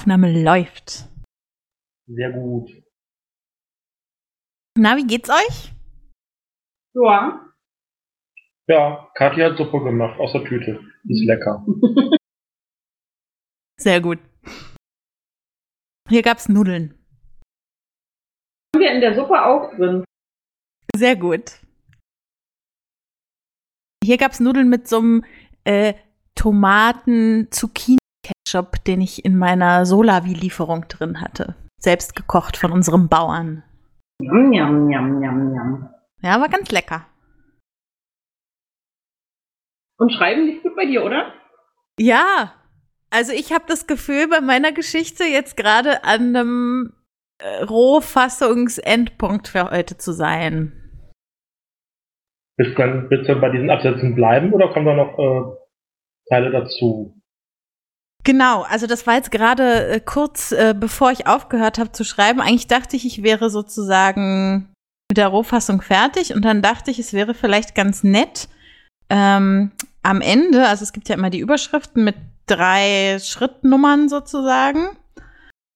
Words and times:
Aufnahme 0.00 0.32
läuft. 0.32 1.10
Sehr 2.06 2.32
gut. 2.32 2.70
Na, 4.78 4.96
wie 4.96 5.06
geht's 5.06 5.28
euch? 5.28 5.72
Ja. 6.94 7.52
Ja, 8.66 9.10
Kathi 9.14 9.42
hat 9.42 9.58
Suppe 9.58 9.84
gemacht 9.84 10.18
aus 10.18 10.32
der 10.32 10.44
Tüte. 10.44 10.80
Ist 11.04 11.26
lecker. 11.26 11.66
Sehr 13.78 14.00
gut. 14.00 14.20
Hier 16.08 16.22
gab's 16.22 16.48
Nudeln. 16.48 16.94
Haben 18.74 18.80
wir 18.80 18.92
in 18.92 19.02
der 19.02 19.14
Suppe 19.14 19.44
auch 19.44 19.70
drin. 19.76 20.02
Sehr 20.96 21.16
gut. 21.16 21.60
Hier 24.02 24.16
gab's 24.16 24.40
Nudeln 24.40 24.70
mit 24.70 24.88
so 24.88 25.00
einem 25.00 25.24
äh, 25.64 25.92
Tomaten-Zucchini-Ketchup, 28.50 28.84
den 28.84 29.00
ich 29.00 29.24
in 29.24 29.36
meiner 29.36 29.86
Solavi-Lieferung 29.86 30.88
drin 30.88 31.20
hatte. 31.20 31.54
Selbst 31.78 32.14
gekocht 32.16 32.56
von 32.56 32.72
unserem 32.72 33.08
Bauern. 33.08 33.62
Yum, 34.20 34.52
yum, 34.52 34.90
yum, 34.90 35.22
yum, 35.22 35.54
yum. 35.54 35.88
Ja, 36.22 36.40
war 36.40 36.48
ganz 36.48 36.70
lecker. 36.70 37.06
Und 39.98 40.12
Schreiben 40.12 40.46
liegt 40.46 40.62
gut 40.62 40.76
bei 40.76 40.86
dir, 40.86 41.04
oder? 41.04 41.32
Ja, 41.98 42.54
also 43.10 43.32
ich 43.32 43.52
habe 43.52 43.64
das 43.66 43.86
Gefühl, 43.86 44.28
bei 44.28 44.40
meiner 44.40 44.72
Geschichte 44.72 45.24
jetzt 45.24 45.56
gerade 45.56 46.04
an 46.04 46.36
einem 46.36 46.92
äh, 47.38 47.64
Rohfassungsendpunkt 47.64 49.48
für 49.48 49.70
heute 49.70 49.96
zu 49.96 50.12
sein. 50.12 50.72
Willst 52.56 52.78
du, 52.78 52.82
dann, 52.82 53.10
willst 53.10 53.28
du 53.28 53.40
bei 53.40 53.50
diesen 53.50 53.70
Absätzen 53.70 54.14
bleiben 54.14 54.52
oder 54.52 54.68
kommen 54.68 54.86
da 54.86 54.94
noch 54.94 55.18
äh, 55.18 55.56
Teile 56.28 56.50
dazu? 56.50 57.19
Genau, 58.24 58.62
also 58.62 58.86
das 58.86 59.06
war 59.06 59.14
jetzt 59.14 59.30
gerade 59.30 59.88
äh, 59.88 60.00
kurz 60.00 60.52
äh, 60.52 60.74
bevor 60.78 61.10
ich 61.10 61.26
aufgehört 61.26 61.78
habe 61.78 61.92
zu 61.92 62.04
schreiben. 62.04 62.40
Eigentlich 62.40 62.66
dachte 62.66 62.96
ich, 62.96 63.06
ich 63.06 63.22
wäre 63.22 63.50
sozusagen 63.50 64.68
mit 65.10 65.16
der 65.16 65.28
Rohfassung 65.28 65.80
fertig 65.80 66.34
und 66.34 66.44
dann 66.44 66.62
dachte 66.62 66.90
ich, 66.90 66.98
es 66.98 67.12
wäre 67.12 67.34
vielleicht 67.34 67.74
ganz 67.74 68.02
nett 68.04 68.48
ähm, 69.08 69.72
am 70.02 70.20
Ende, 70.20 70.68
also 70.68 70.82
es 70.82 70.92
gibt 70.92 71.08
ja 71.08 71.16
immer 71.16 71.30
die 71.30 71.40
Überschriften 71.40 72.04
mit 72.04 72.14
drei 72.46 73.18
Schrittnummern 73.20 74.08
sozusagen 74.08 74.90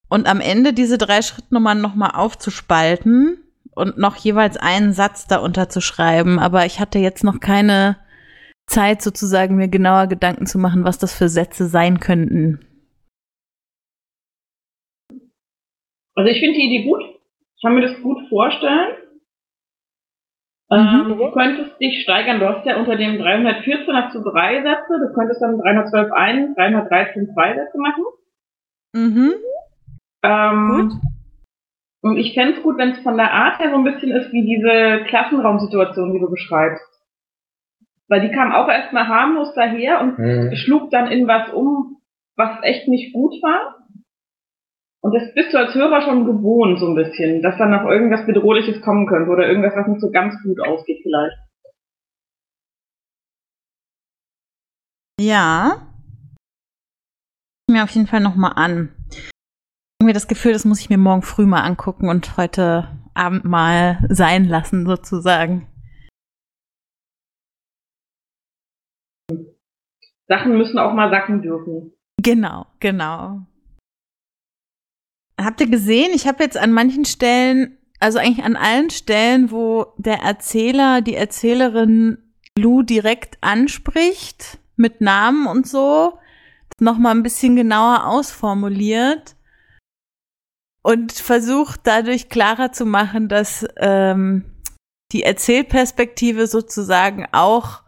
und 0.09 0.27
am 0.27 0.41
Ende 0.41 0.73
diese 0.73 0.99
drei 0.99 1.23
Schrittnummern 1.23 1.81
nochmal 1.81 2.13
aufzuspalten 2.13 3.39
und 3.73 3.99
noch 3.99 4.17
jeweils 4.17 4.57
einen 4.57 4.93
Satz 4.93 5.27
darunter 5.27 5.69
zu 5.69 5.81
schreiben. 5.81 6.39
Aber 6.39 6.67
ich 6.67 6.81
hatte 6.81 6.99
jetzt 6.99 7.25
noch 7.25 7.41
keine 7.41 7.97
Zeit, 8.67 9.03
sozusagen 9.03 9.57
mir 9.57 9.69
genauer 9.69 10.07
Gedanken 10.07 10.47
zu 10.47 10.59
machen, 10.59 10.85
was 10.85 10.99
das 10.99 11.17
für 11.17 11.29
Sätze 11.29 11.67
sein 11.67 12.01
könnten. 12.01 12.61
Also 16.15 16.31
ich 16.31 16.41
finde 16.41 16.55
die 16.59 16.67
Idee 16.67 16.85
gut. 16.89 17.03
Ich 17.57 17.63
kann 17.63 17.75
mir 17.75 17.83
das 17.83 18.01
gut 18.03 18.29
vorstellen. 18.29 18.97
Mhm. 20.71 20.77
Ähm, 20.77 21.19
du 21.19 21.31
könntest 21.33 21.81
dich 21.81 22.03
steigern. 22.03 22.41
Du 22.41 22.49
hast 22.49 22.65
ja 22.67 22.77
unter 22.77 22.97
dem 22.97 23.19
314 23.19 23.95
hast 23.95 24.15
du 24.15 24.23
drei 24.23 24.63
Sätze. 24.63 24.99
Du 25.01 25.15
könntest 25.15 25.43
dann 25.43 25.59
312 25.59 26.13
ein, 26.13 26.55
313 26.55 27.33
zwei 27.33 27.55
Sätze 27.55 27.79
machen. 27.79 28.05
Mhm. 28.95 29.35
Ähm, 30.23 30.69
Gut. 30.69 30.93
Und 32.03 32.19
ich 32.19 32.35
fände 32.35 32.59
es 32.59 32.63
gut, 32.63 32.77
wenn 32.77 32.91
es 32.91 32.99
von 32.99 33.17
der 33.17 33.33
Art 33.33 33.59
her 33.59 33.71
so 33.71 33.77
ein 33.77 33.85
bisschen 33.85 34.11
ist 34.11 34.31
wie 34.31 34.45
diese 34.45 35.05
Klassenraumsituation, 35.07 36.13
die 36.13 36.21
du 36.21 36.31
beschreibst. 36.31 36.94
Weil 38.09 38.21
die 38.21 38.31
kam 38.35 38.53
auch 38.53 38.69
erstmal 38.69 39.09
harmlos 39.09 39.55
daher 39.55 40.01
und 40.01 40.19
Mhm. 40.19 40.55
schlug 40.57 40.91
dann 40.91 41.11
in 41.11 41.27
was 41.27 41.53
um, 41.53 41.99
was 42.37 42.63
echt 42.63 42.89
nicht 42.89 43.13
gut 43.15 43.33
war. 43.43 43.87
Und 45.03 45.15
das 45.15 45.35
bist 45.35 45.53
du 45.53 45.59
als 45.59 45.75
Hörer 45.75 46.01
schon 46.03 46.25
gewohnt, 46.25 46.79
so 46.81 46.87
ein 46.87 46.95
bisschen, 46.95 47.43
dass 47.43 47.59
dann 47.59 47.71
noch 47.71 47.85
irgendwas 47.85 48.25
Bedrohliches 48.27 48.81
kommen 48.83 49.07
könnte 49.07 49.31
oder 49.31 49.47
irgendwas, 49.47 49.75
was 49.77 49.87
nicht 49.87 50.01
so 50.01 50.11
ganz 50.11 50.35
gut 50.43 50.61
ausgeht 50.61 51.01
vielleicht. 51.03 51.37
Ja. 55.21 55.89
Mir 57.71 57.85
auf 57.85 57.91
jeden 57.91 58.07
Fall 58.07 58.21
noch 58.21 58.35
mal 58.35 58.53
an. 58.53 58.95
Irgendwie 60.01 60.13
das 60.13 60.29
Gefühl, 60.29 60.53
das 60.53 60.65
muss 60.65 60.81
ich 60.81 60.91
mir 60.91 60.99
morgen 60.99 61.23
früh 61.23 61.47
mal 61.47 61.63
angucken 61.63 62.09
und 62.09 62.37
heute 62.37 62.89
Abend 63.15 63.45
mal 63.45 63.99
sein 64.09 64.45
lassen, 64.45 64.87
sozusagen. 64.87 65.67
Sachen 70.29 70.57
müssen 70.57 70.79
auch 70.79 70.95
mal 70.95 71.11
sacken 71.11 71.43
dürfen. 71.43 71.93
Genau, 72.23 72.67
genau. 72.81 73.47
Habt 75.41 75.61
ihr 75.61 75.69
gesehen, 75.69 76.13
ich 76.15 76.27
habe 76.27 76.43
jetzt 76.43 76.57
an 76.57 76.73
manchen 76.73 77.05
Stellen, 77.05 77.77
also 78.01 78.19
eigentlich 78.19 78.45
an 78.45 78.57
allen 78.57 78.91
Stellen, 78.91 79.51
wo 79.51 79.87
der 79.99 80.21
Erzähler, 80.21 81.01
die 81.01 81.17
Erzählerin 81.17 82.19
Lou 82.57 82.83
direkt 82.83 83.39
anspricht, 83.41 84.59
mit 84.77 85.01
Namen 85.01 85.47
und 85.47 85.67
so, 85.69 86.19
noch 86.81 86.99
mal 86.99 87.11
ein 87.11 87.23
bisschen 87.23 87.57
genauer 87.57 88.07
ausformuliert 88.07 89.37
und 90.83 91.13
versucht 91.13 91.81
dadurch 91.85 92.29
klarer 92.29 92.73
zu 92.73 92.85
machen, 92.85 93.29
dass 93.29 93.67
ähm, 93.77 94.45
die 95.13 95.23
Erzählperspektive 95.23 96.47
sozusagen 96.47 97.27
auch 97.33 97.84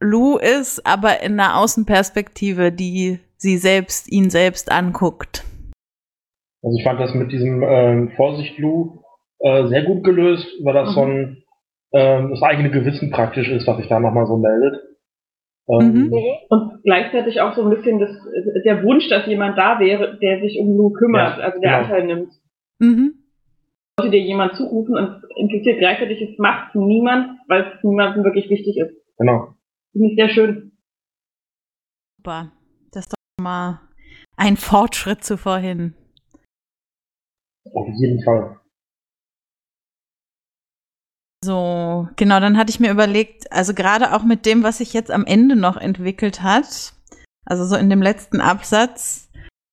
Lou 0.00 0.36
ist, 0.36 0.86
aber 0.86 1.22
in 1.22 1.38
einer 1.38 1.58
Außenperspektive, 1.58 2.72
die 2.72 3.18
sie 3.36 3.56
selbst, 3.56 4.10
ihn 4.10 4.30
selbst 4.30 4.70
anguckt. 4.70 5.44
Also 6.62 6.76
ich 6.76 6.84
fand 6.84 7.00
das 7.00 7.14
mit 7.14 7.30
diesem 7.32 7.62
ähm, 7.62 8.10
Vorsicht 8.16 8.58
Lou 8.58 9.00
äh, 9.40 9.66
sehr 9.68 9.84
gut 9.84 10.02
gelöst, 10.04 10.46
weil 10.62 10.74
das 10.74 10.90
Mhm. 10.90 10.94
so 10.94 11.02
ein 11.02 11.42
ähm, 11.92 12.30
das 12.30 12.42
eigene 12.42 12.70
Gewissen 12.70 13.10
praktisch 13.10 13.48
ist, 13.48 13.66
was 13.66 13.78
sich 13.78 13.88
da 13.88 13.98
nochmal 13.98 14.26
so 14.26 14.36
meldet. 14.36 14.82
Ähm, 15.70 15.92
Mhm. 15.92 16.12
Und 16.50 16.82
gleichzeitig 16.82 17.40
auch 17.40 17.54
so 17.54 17.62
ein 17.62 17.70
bisschen 17.70 17.98
das, 17.98 18.10
der 18.64 18.82
Wunsch, 18.82 19.08
dass 19.08 19.26
jemand 19.26 19.56
da 19.56 19.80
wäre, 19.80 20.18
der 20.18 20.40
sich 20.40 20.58
um 20.58 20.76
Lou 20.76 20.90
kümmert, 20.90 21.38
Ja, 21.38 21.44
also 21.44 21.60
der 21.60 21.70
genau. 21.70 21.82
Anteil 21.84 22.04
nimmt. 22.06 22.32
Mhm. 22.78 23.14
Sollte 23.98 24.12
dir 24.12 24.20
jemand 24.22 24.54
zurufen 24.56 24.96
und 24.96 25.22
impliziert 25.36 25.78
gleichzeitig, 25.78 26.20
es 26.22 26.38
macht 26.38 26.74
niemand, 26.74 27.38
weil 27.48 27.62
es 27.62 27.82
niemandem 27.84 28.22
wirklich 28.24 28.50
wichtig 28.50 28.76
ist. 28.78 28.92
Genau. 29.18 29.48
Finde 29.98 30.12
ich 30.12 30.16
sehr 30.16 30.28
schön. 30.28 30.78
Super. 32.18 32.52
Das 32.92 33.06
ist 33.06 33.12
doch 33.12 33.42
mal 33.42 33.80
ein 34.36 34.56
Fortschritt 34.56 35.24
zu 35.24 35.36
vorhin. 35.36 35.94
Auf 37.72 37.88
jeden 37.96 38.22
Fall. 38.22 38.60
So, 41.44 42.08
genau, 42.14 42.38
dann 42.38 42.56
hatte 42.56 42.70
ich 42.70 42.78
mir 42.78 42.92
überlegt, 42.92 43.50
also 43.50 43.74
gerade 43.74 44.14
auch 44.14 44.22
mit 44.22 44.46
dem, 44.46 44.62
was 44.62 44.78
sich 44.78 44.92
jetzt 44.92 45.10
am 45.10 45.26
Ende 45.26 45.56
noch 45.56 45.76
entwickelt 45.76 46.42
hat, 46.42 46.94
also 47.44 47.64
so 47.64 47.74
in 47.74 47.90
dem 47.90 48.02
letzten 48.02 48.40
Absatz, 48.40 49.28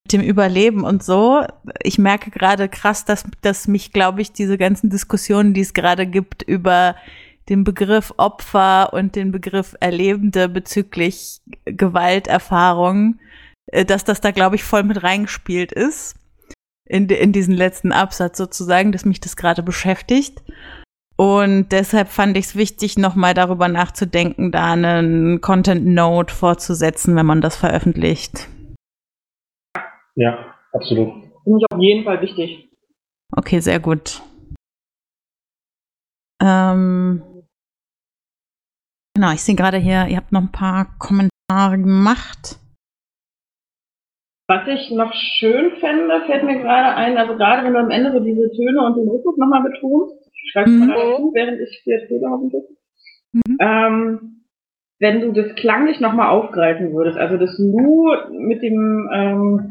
mit 0.05 0.13
dem 0.13 0.21
Überleben 0.21 0.83
und 0.83 1.03
so, 1.03 1.43
ich 1.83 1.99
merke 1.99 2.31
gerade 2.31 2.67
krass, 2.67 3.05
dass, 3.05 3.25
dass 3.41 3.67
mich, 3.67 3.93
glaube 3.93 4.21
ich, 4.21 4.31
diese 4.31 4.57
ganzen 4.57 4.89
Diskussionen, 4.89 5.53
die 5.53 5.61
es 5.61 5.75
gerade 5.75 6.07
gibt 6.07 6.41
über 6.41 6.95
den 7.49 7.63
Begriff 7.63 8.13
Opfer 8.17 8.93
und 8.93 9.15
den 9.15 9.31
Begriff 9.31 9.75
Erlebende 9.79 10.49
bezüglich 10.49 11.41
Gewalterfahrung, 11.65 13.19
äh, 13.67 13.85
dass 13.85 14.03
das 14.03 14.21
da, 14.21 14.31
glaube 14.31 14.55
ich, 14.55 14.63
voll 14.63 14.83
mit 14.83 15.03
reingespielt 15.03 15.71
ist. 15.71 16.17
In, 16.87 17.09
in 17.09 17.31
diesen 17.31 17.55
letzten 17.55 17.91
Absatz 17.91 18.37
sozusagen, 18.37 18.91
dass 18.91 19.05
mich 19.05 19.19
das 19.19 19.35
gerade 19.35 19.63
beschäftigt. 19.63 20.43
Und 21.17 21.69
deshalb 21.71 22.09
fand 22.09 22.37
ich 22.37 22.45
es 22.45 22.55
wichtig, 22.55 22.97
nochmal 22.97 23.33
darüber 23.33 23.67
nachzudenken, 23.67 24.51
da 24.51 24.73
einen 24.73 25.39
Content 25.41 25.85
Note 25.85 26.33
vorzusetzen, 26.33 27.15
wenn 27.15 27.25
man 27.25 27.41
das 27.41 27.55
veröffentlicht. 27.55 28.49
Ja, 30.15 30.53
absolut. 30.73 31.13
Finde 31.43 31.59
ich 31.59 31.65
auf 31.71 31.79
jeden 31.79 32.03
Fall 32.03 32.21
wichtig. 32.21 32.69
Okay, 33.35 33.59
sehr 33.59 33.79
gut. 33.79 34.21
Ähm, 36.41 37.23
genau, 39.15 39.31
ich 39.31 39.41
sehe 39.41 39.55
gerade 39.55 39.77
hier, 39.77 40.05
ihr 40.07 40.17
habt 40.17 40.31
noch 40.31 40.41
ein 40.41 40.51
paar 40.51 40.87
Kommentare 40.99 41.77
gemacht. 41.79 42.59
Was 44.47 44.67
ich 44.67 44.91
noch 44.91 45.11
schön 45.13 45.71
fände, 45.79 46.21
fällt 46.27 46.43
mir 46.43 46.59
gerade 46.61 46.95
ein, 46.95 47.17
also 47.17 47.35
gerade 47.35 47.65
wenn 47.65 47.73
du 47.73 47.79
am 47.79 47.89
Ende 47.89 48.11
so 48.11 48.19
diese 48.19 48.51
Töne 48.51 48.85
und 48.85 48.95
den 48.95 49.09
Rhythmus 49.09 49.37
nochmal 49.37 49.63
betonst, 49.63 50.15
schreibst 50.51 50.71
du 50.71 50.77
Mhm. 50.77 50.87
mal 50.87 50.95
dazu, 50.95 51.31
während 51.33 51.59
ich 51.61 51.81
dir 51.83 51.99
erzähle 51.99 52.29
hoffentlich. 52.29 52.63
Mhm. 53.33 53.57
Ähm, 53.59 54.31
wenn 54.99 55.21
du 55.21 55.31
das 55.31 55.55
klanglich 55.55 55.99
nochmal 55.99 56.29
aufgreifen 56.29 56.93
würdest, 56.93 57.17
also 57.17 57.37
das 57.37 57.57
Lu 57.57 58.13
mit 58.31 58.61
dem, 58.61 59.09
ähm, 59.11 59.69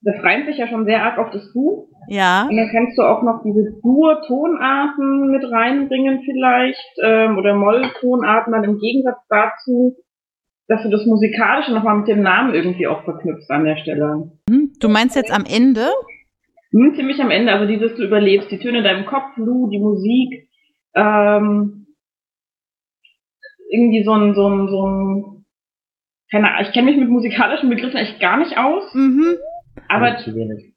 das 0.00 0.22
reimt 0.22 0.46
sich 0.46 0.58
ja 0.58 0.68
schon 0.68 0.84
sehr 0.84 1.02
arg 1.02 1.18
auf 1.18 1.30
das 1.30 1.52
Du. 1.52 1.88
Ja, 2.08 2.46
Und 2.48 2.56
dann 2.56 2.70
kannst 2.70 2.96
du 2.96 3.02
auch 3.02 3.22
noch 3.22 3.42
diese 3.44 3.72
Dur-Tonarten 3.82 5.30
mit 5.30 5.44
reinbringen 5.50 6.22
vielleicht, 6.24 6.98
ähm, 7.02 7.36
oder 7.36 7.54
Moll-Tonarten 7.54 8.52
dann 8.52 8.64
im 8.64 8.78
Gegensatz 8.78 9.18
dazu, 9.28 9.96
dass 10.68 10.82
du 10.82 10.90
das 10.90 11.04
Musikalische 11.04 11.72
nochmal 11.72 11.96
mit 11.98 12.08
dem 12.08 12.22
Namen 12.22 12.54
irgendwie 12.54 12.86
auch 12.86 13.02
verknüpfst 13.04 13.50
an 13.50 13.64
der 13.64 13.76
Stelle. 13.76 14.30
hm, 14.48 14.72
Du 14.80 14.88
meinst 14.88 15.16
jetzt 15.16 15.32
am 15.32 15.44
Ende? 15.44 15.86
Hm, 16.70 16.94
ziemlich 16.94 17.20
am 17.20 17.30
Ende, 17.30 17.52
also 17.52 17.66
dieses, 17.66 17.94
du 17.96 18.04
überlebst, 18.04 18.50
die 18.50 18.58
Töne 18.58 18.78
in 18.78 18.84
deinem 18.84 19.06
Kopf, 19.06 19.36
Lu, 19.36 19.68
die 19.70 19.78
Musik, 19.78 20.48
ähm, 20.94 21.86
irgendwie 23.70 24.04
so 24.04 24.12
ein, 24.12 24.34
so 24.34 24.48
ein, 24.48 24.68
so 24.68 24.86
ein, 24.86 25.44
keine 26.30 26.48
Ahnung, 26.52 26.66
ich 26.66 26.72
kenne 26.72 26.90
mich 26.90 26.98
mit 26.98 27.08
musikalischen 27.08 27.68
Begriffen 27.68 27.96
echt 27.96 28.20
gar 28.20 28.38
nicht 28.38 28.56
aus, 28.56 28.94
Mhm. 28.94 29.36
Aber, 29.88 30.18
zu 30.18 30.34
wenig. 30.34 30.74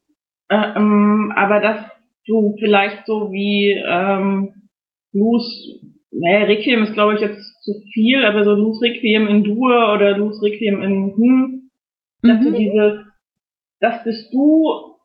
äh, 0.48 0.76
ähm, 0.76 1.32
aber 1.36 1.60
dass 1.60 1.84
du 2.26 2.54
vielleicht 2.58 3.06
so 3.06 3.32
wie, 3.32 3.72
ähm, 3.86 4.68
Blues, 5.12 5.44
naja, 6.10 6.44
Requiem 6.46 6.82
ist 6.84 6.94
glaube 6.94 7.14
ich 7.14 7.20
jetzt 7.20 7.42
zu 7.62 7.72
viel, 7.92 8.24
aber 8.24 8.44
so 8.44 8.54
Blues 8.54 8.80
Requiem 8.82 9.26
in 9.28 9.44
Dur 9.44 9.92
oder 9.94 10.14
Blues 10.14 10.42
Requiem 10.42 10.82
in 10.82 11.14
Hm, 11.16 11.70
dass 12.22 12.40
du 12.40 12.50
Mhm. 12.50 12.54
dieses, 12.54 13.04
das 13.80 14.04
bist 14.04 14.32
du, 14.32 14.96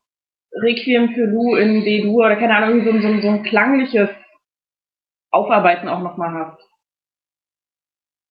Requiem 0.62 1.10
für 1.14 1.28
Du 1.28 1.56
in 1.56 1.84
D-Dur 1.84 2.26
oder 2.26 2.36
keine 2.38 2.56
Ahnung, 2.56 2.84
so, 2.84 2.90
ein- 2.92 3.02
so, 3.02 3.08
ein- 3.08 3.22
so 3.22 3.28
ein 3.30 3.44
klangliches 3.44 4.10
Aufarbeiten 5.32 5.88
auch 5.90 6.02
nochmal 6.02 6.34
hast. 6.34 6.64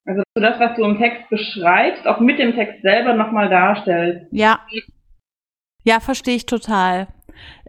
Also 0.06 0.22
dass 0.22 0.34
du 0.34 0.40
das, 0.40 0.60
was 0.60 0.76
du 0.76 0.84
im 0.84 0.98
Text 0.98 1.28
beschreibst, 1.30 2.06
auch 2.06 2.20
mit 2.20 2.38
dem 2.38 2.54
Text 2.54 2.80
selber 2.82 3.14
nochmal 3.14 3.48
darstellst. 3.48 4.26
Ja. 4.32 4.60
Ja, 5.86 6.00
verstehe 6.00 6.34
ich 6.34 6.46
total. 6.46 7.06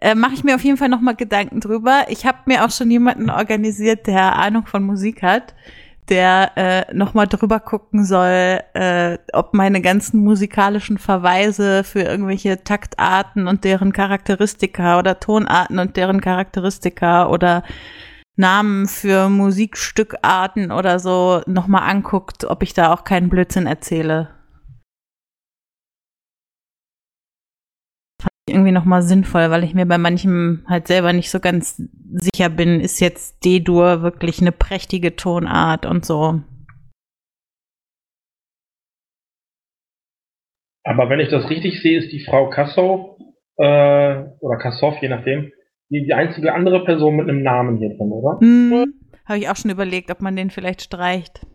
Äh, 0.02 0.16
Mache 0.16 0.34
ich 0.34 0.44
mir 0.44 0.56
auf 0.56 0.64
jeden 0.64 0.78
Fall 0.78 0.90
nochmal 0.90 1.16
Gedanken 1.16 1.60
drüber. 1.60 2.06
Ich 2.10 2.26
habe 2.26 2.40
mir 2.46 2.66
auch 2.66 2.72
schon 2.72 2.90
jemanden 2.90 3.30
organisiert, 3.30 4.08
der 4.08 4.36
Ahnung 4.38 4.66
von 4.66 4.84
Musik 4.84 5.22
hat, 5.22 5.54
der 6.10 6.52
äh, 6.56 6.96
nochmal 6.96 7.28
drüber 7.28 7.60
gucken 7.60 8.06
soll, 8.06 8.60
äh, 8.74 9.20
ob 9.34 9.54
meine 9.54 9.82
ganzen 9.82 10.24
musikalischen 10.24 10.98
Verweise 10.98 11.84
für 11.84 12.02
irgendwelche 12.02 12.64
Taktarten 12.64 13.48
und 13.48 13.64
deren 13.64 13.94
Charakteristika 13.94 14.98
oder 14.98 15.20
Tonarten 15.20 15.78
und 15.78 15.96
deren 15.96 16.20
Charakteristika 16.20 17.28
oder 17.28 17.62
Namen 18.36 18.88
für 18.88 19.30
Musikstückarten 19.30 20.72
oder 20.72 20.98
so 20.98 21.44
nochmal 21.46 21.88
anguckt, 21.88 22.46
ob 22.46 22.64
ich 22.64 22.74
da 22.74 22.92
auch 22.94 23.04
keinen 23.04 23.30
Blödsinn 23.30 23.68
erzähle. 23.68 24.37
Irgendwie 28.50 28.72
nochmal 28.72 29.02
sinnvoll, 29.02 29.50
weil 29.50 29.64
ich 29.64 29.74
mir 29.74 29.86
bei 29.86 29.98
manchem 29.98 30.64
halt 30.68 30.88
selber 30.88 31.14
nicht 31.14 31.30
so 31.30 31.40
ganz 31.40 31.82
sicher 32.14 32.50
bin, 32.50 32.80
ist 32.80 33.00
jetzt 33.00 33.44
D-Dur 33.44 34.02
wirklich 34.02 34.42
eine 34.42 34.52
prächtige 34.52 35.16
Tonart 35.16 35.86
und 35.86 36.06
so. 36.06 36.42
Aber 40.84 41.10
wenn 41.10 41.20
ich 41.20 41.30
das 41.30 41.50
richtig 41.50 41.82
sehe, 41.82 42.00
ist 42.00 42.14
die 42.14 42.24
Frau 42.24 42.50
Kassow, 42.50 43.18
äh, 43.58 44.24
oder 44.40 44.58
Kassow, 44.58 44.96
je 45.02 45.10
nachdem, 45.10 45.52
die, 45.90 46.06
die 46.06 46.14
einzige 46.14 46.54
andere 46.54 46.86
Person 46.86 47.18
mit 47.18 47.28
einem 47.28 47.44
Namen 47.44 47.78
hier 47.78 47.90
drin, 47.90 48.12
oder? 48.12 48.40
Hm, 48.40 48.94
Habe 49.26 49.40
ich 49.40 49.50
auch 49.50 49.56
schon 49.56 49.72
überlegt, 49.72 50.12
ob 50.12 50.22
man 50.22 50.36
den 50.36 50.50
vielleicht 50.50 50.82
streicht. 50.82 51.46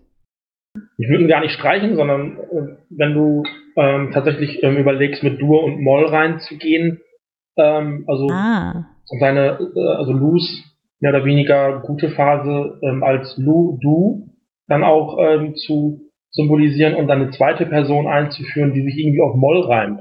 Ich 0.99 1.09
würde 1.09 1.25
ihn 1.25 1.29
gar 1.29 1.41
nicht 1.41 1.55
streichen, 1.55 1.97
sondern 1.97 2.37
äh, 2.39 2.77
wenn 2.91 3.15
du 3.15 3.43
ähm, 3.77 4.11
tatsächlich 4.13 4.63
ähm, 4.63 4.77
überlegst, 4.77 5.23
mit 5.23 5.41
Dur 5.41 5.65
und 5.65 5.81
Moll 5.83 6.07
reinzugehen, 6.07 7.01
ähm, 7.57 8.05
also 8.09 8.29
Ah. 8.31 8.87
seine, 9.21 9.59
äh, 9.75 9.97
also 9.97 10.13
Lus 10.13 10.65
mehr 11.01 11.11
oder 11.11 11.25
weniger 11.25 11.81
gute 11.81 12.11
Phase 12.11 12.79
ähm, 12.83 13.03
als 13.03 13.37
Lu, 13.37 13.79
Du, 13.83 14.29
dann 14.69 14.85
auch 14.85 15.19
ähm, 15.19 15.55
zu 15.57 16.01
symbolisieren 16.31 16.95
und 16.95 17.09
dann 17.09 17.23
eine 17.23 17.31
zweite 17.33 17.67
Person 17.67 18.07
einzuführen, 18.07 18.73
die 18.73 18.83
sich 18.83 18.97
irgendwie 18.97 19.21
auf 19.21 19.35
Moll 19.35 19.61
reimt. 19.63 20.01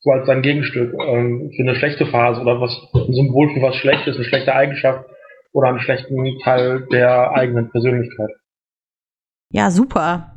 So 0.00 0.10
als 0.10 0.26
sein 0.26 0.42
Gegenstück 0.42 0.94
ähm, 0.94 1.50
für 1.54 1.62
eine 1.62 1.74
schlechte 1.76 2.06
Phase 2.06 2.40
oder 2.40 2.60
was 2.60 2.72
ein 2.94 3.12
Symbol 3.12 3.50
für 3.54 3.62
was 3.62 3.76
Schlechtes, 3.76 4.16
eine 4.16 4.24
schlechte 4.24 4.54
Eigenschaft 4.54 5.08
oder 5.52 5.68
einen 5.68 5.80
schlechten 5.80 6.38
Teil 6.42 6.86
der 6.90 7.32
eigenen 7.32 7.70
Persönlichkeit. 7.70 8.30
Ja, 9.52 9.70
super. 9.70 10.29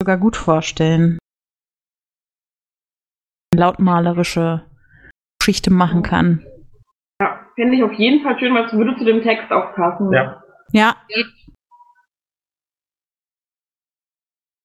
Sogar 0.00 0.16
gut 0.16 0.34
vorstellen. 0.34 1.18
Lautmalerische 3.54 4.64
Geschichte 5.38 5.70
machen 5.70 6.02
kann. 6.02 6.46
Ja, 7.20 7.46
fände 7.54 7.76
ich 7.76 7.82
auf 7.82 7.92
jeden 7.92 8.22
Fall 8.22 8.38
schön, 8.38 8.54
weil 8.54 8.64
es 8.64 8.72
würde 8.72 8.96
zu 8.96 9.04
dem 9.04 9.22
Text 9.22 9.52
auch 9.52 9.74
passen. 9.74 10.10
Ja. 10.10 10.42
Ja. 10.72 10.96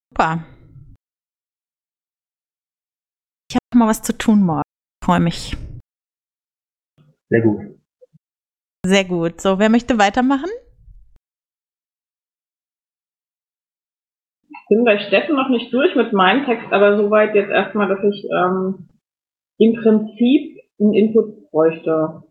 Super. 0.09 0.45
Ich 3.51 3.57
habe 3.57 3.77
mal 3.77 3.89
was 3.89 4.01
zu 4.01 4.17
tun 4.17 4.41
morgen. 4.41 4.61
Freue 5.03 5.19
mich. 5.19 5.57
Sehr 7.29 7.41
gut. 7.41 7.77
Sehr 8.85 9.03
gut. 9.03 9.41
So, 9.41 9.59
wer 9.59 9.69
möchte 9.69 9.97
weitermachen? 9.97 10.49
Bin 14.69 14.83
bei 14.83 15.00
Steffen 15.00 15.35
noch 15.35 15.50
nicht 15.50 15.73
durch 15.73 15.95
mit 15.95 16.13
meinem 16.13 16.45
Text, 16.45 16.71
aber 16.71 16.97
soweit 16.97 17.35
jetzt 17.35 17.51
erstmal, 17.51 17.88
dass 17.88 18.03
ich 18.03 18.25
ähm, 18.31 18.89
im 19.57 19.73
Prinzip 19.81 20.59
einen 20.79 20.94
Input 20.94 21.51
bräuchte. 21.51 22.23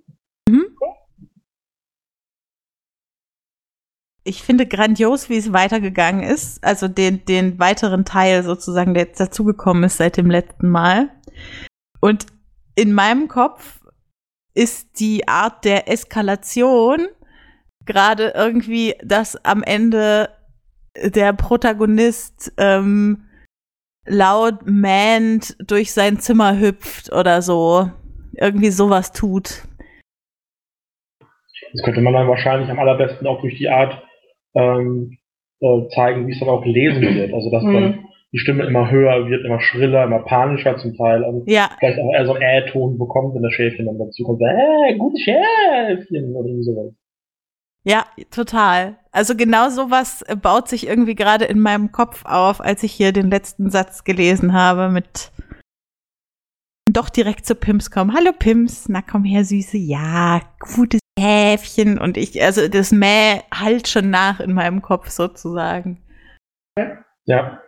Ich 4.27 4.43
finde 4.43 4.67
grandios, 4.67 5.29
wie 5.29 5.37
es 5.37 5.53
weitergegangen 5.53 6.23
ist. 6.23 6.65
Also 6.65 6.89
den, 6.89 7.25
den 7.27 7.59
weiteren 7.59 8.07
Teil 8.07 8.43
sozusagen, 8.43 8.95
der 8.95 9.05
jetzt 9.05 9.21
dazugekommen 9.21 9.85
ist 9.85 9.99
seit 9.99 10.17
dem 10.17 10.31
letzten 10.31 10.71
Mal. 10.71 11.11
Und 12.01 12.27
in 12.75 12.95
meinem 12.95 13.29
Kopf 13.29 13.81
ist 14.55 14.99
die 14.99 15.29
Art 15.29 15.65
der 15.67 15.91
Eskalation 15.91 17.07
gerade 17.85 18.33
irgendwie, 18.35 18.95
dass 19.03 19.37
am 19.45 19.63
Ende 19.63 20.31
der 21.03 21.33
Protagonist 21.33 22.53
ähm, 22.59 23.25
laut 24.07 24.67
mähnt 24.67 25.57
durch 25.67 25.93
sein 25.93 26.19
Zimmer 26.19 26.59
hüpft 26.59 27.13
oder 27.13 27.43
so. 27.43 27.91
Irgendwie 28.37 28.71
sowas 28.71 29.13
tut. 29.13 29.63
Das 31.73 31.83
könnte 31.85 32.01
man 32.01 32.13
dann 32.13 32.29
wahrscheinlich 32.29 32.69
am 32.71 32.79
allerbesten 32.79 33.27
auch 33.27 33.41
durch 33.41 33.57
die 33.59 33.69
Art 33.69 34.03
ähm, 34.55 35.19
äh, 35.61 35.89
zeigen, 35.95 36.27
wie 36.27 36.33
es 36.33 36.41
dann 36.41 36.49
auch 36.49 36.63
gelesen 36.63 37.03
wird. 37.03 37.33
Also 37.33 37.51
dass 37.51 37.63
dann 37.63 37.73
Mhm. 37.75 38.07
die 38.33 38.39
Stimme 38.39 38.65
immer 38.67 38.91
höher 38.91 39.29
wird, 39.29 39.45
immer 39.45 39.61
schriller, 39.61 40.05
immer 40.05 40.21
panischer 40.21 40.77
zum 40.77 40.97
Teil. 40.97 41.25
Also 41.25 41.43
Ja, 41.47 41.71
vielleicht 41.79 41.99
auch 42.01 42.13
eher 42.13 42.27
so 42.27 42.35
einen 42.35 42.43
Äh-Ton 42.43 42.99
bekommt, 42.99 43.35
wenn 43.35 43.43
das 43.43 43.53
Schäfchen 43.53 43.87
dann 43.87 43.99
dazu 43.99 44.25
kommt. 44.25 44.41
Äh, 44.43 44.97
gutes 44.97 45.21
Schäfchen 45.23 46.35
oder 46.35 46.49
sowas. 46.63 46.93
Ja, 47.85 48.07
total. 48.31 48.97
Also 49.15 49.37
genau 49.37 49.71
sowas 49.71 50.23
äh, 50.23 50.35
baut 50.35 50.69
sich 50.69 50.89
irgendwie 50.89 51.15
gerade 51.15 51.45
in 51.45 51.61
meinem 51.61 51.93
Kopf 51.93 52.25
auf, 52.25 52.61
als 52.61 52.83
ich 52.83 52.93
hier 52.93 53.13
den 53.13 53.31
letzten 53.31 53.71
Satz 53.71 54.03
gelesen 54.03 54.53
habe 54.53 54.89
mit 54.89 55.31
doch 56.91 57.09
direkt 57.09 57.47
zu 57.47 57.55
Pims 57.55 57.93
kommen. 57.93 58.13
Hallo 58.13 58.33
Pims, 58.37 58.89
na 58.89 59.03
komm 59.03 59.23
her, 59.23 59.45
Süße. 59.45 59.77
Ja, 59.77 60.41
gutes 60.59 61.01
Häfchen. 61.17 61.97
Und 61.99 62.17
ich, 62.17 62.43
also 62.43 62.67
das 62.67 62.91
Mäh 62.91 63.41
halt 63.55 63.87
schon 63.87 64.11
nach 64.11 64.41
in 64.41 64.53
meinem 64.53 64.83
Kopf 64.83 65.09
sozusagen. 65.11 66.03
Ja. 67.27 67.63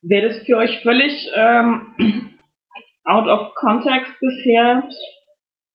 Wäre 0.00 0.28
das 0.30 0.46
für 0.46 0.56
euch 0.56 0.82
völlig 0.82 1.30
ähm, 1.34 2.38
out 3.04 3.28
of 3.28 3.54
context 3.54 4.12
bisher, 4.18 4.88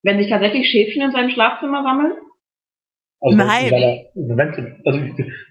wenn 0.01 0.17
sich 0.17 0.29
tatsächlich 0.29 0.67
Schäfchen 0.67 1.03
in 1.03 1.12
seinem 1.12 1.29
Schlafzimmer 1.29 1.84
sammeln? 1.84 2.13
Also 3.25 3.38
Nein. 3.38 3.72
Wenn, 4.15 4.38
wenn, 4.38 4.82
also 4.86 5.00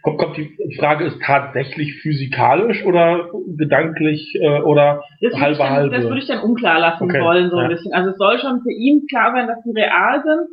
kommt, 0.02 0.18
kommt 0.18 0.36
die 0.36 0.76
Frage, 0.78 1.04
ist 1.06 1.18
tatsächlich 1.24 2.02
physikalisch 2.02 2.84
oder 2.84 3.30
gedanklich 3.56 4.34
äh, 4.38 4.60
oder 4.60 5.02
Das 5.22 5.40
halbe 5.40 5.56
dann, 5.58 5.70
halbe? 5.70 5.96
das 5.96 6.04
würde 6.04 6.18
ich 6.18 6.26
dann 6.26 6.40
unklar 6.40 6.78
lassen 6.80 7.04
Okay, 7.04 7.22
wollen, 7.22 7.48
so 7.48 7.56
ein 7.56 7.70
ja. 7.70 7.76
bisschen. 7.76 7.94
Also 7.94 8.10
es 8.10 8.18
soll 8.18 8.38
schon 8.38 8.60
für 8.60 8.72
ihn 8.72 9.06
klar 9.08 9.32
sein, 9.32 9.46
dass 9.46 9.62
die 9.64 9.70
real 9.70 10.22
sind. 10.22 10.48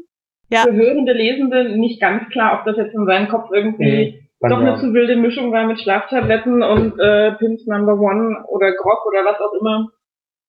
Ja. 0.50 0.64
Für 0.64 0.74
hörende 0.74 1.12
Lesende 1.12 1.78
nicht 1.78 2.00
ganz 2.00 2.30
klar, 2.30 2.58
ob 2.60 2.66
das 2.66 2.78
jetzt 2.78 2.96
in 2.96 3.06
seinem 3.06 3.28
Kopf 3.28 3.50
irgendwie 3.54 4.24
Kann 4.42 4.52
doch 4.52 4.60
eine 4.60 4.78
zu 4.78 4.94
wilde 4.94 5.18
Mischung 5.18 5.52
war 5.52 5.68
mit 5.68 5.82
Schlaftabletten 5.82 6.64
und 6.64 6.98
äh, 7.00 7.34
Pins 7.34 7.68
Number 7.68 8.00
One 8.00 8.46
oder 8.48 8.72
Grog 8.72 9.06
oder 9.06 9.26
was 9.26 9.40
auch 9.42 9.60
immer. 9.60 9.90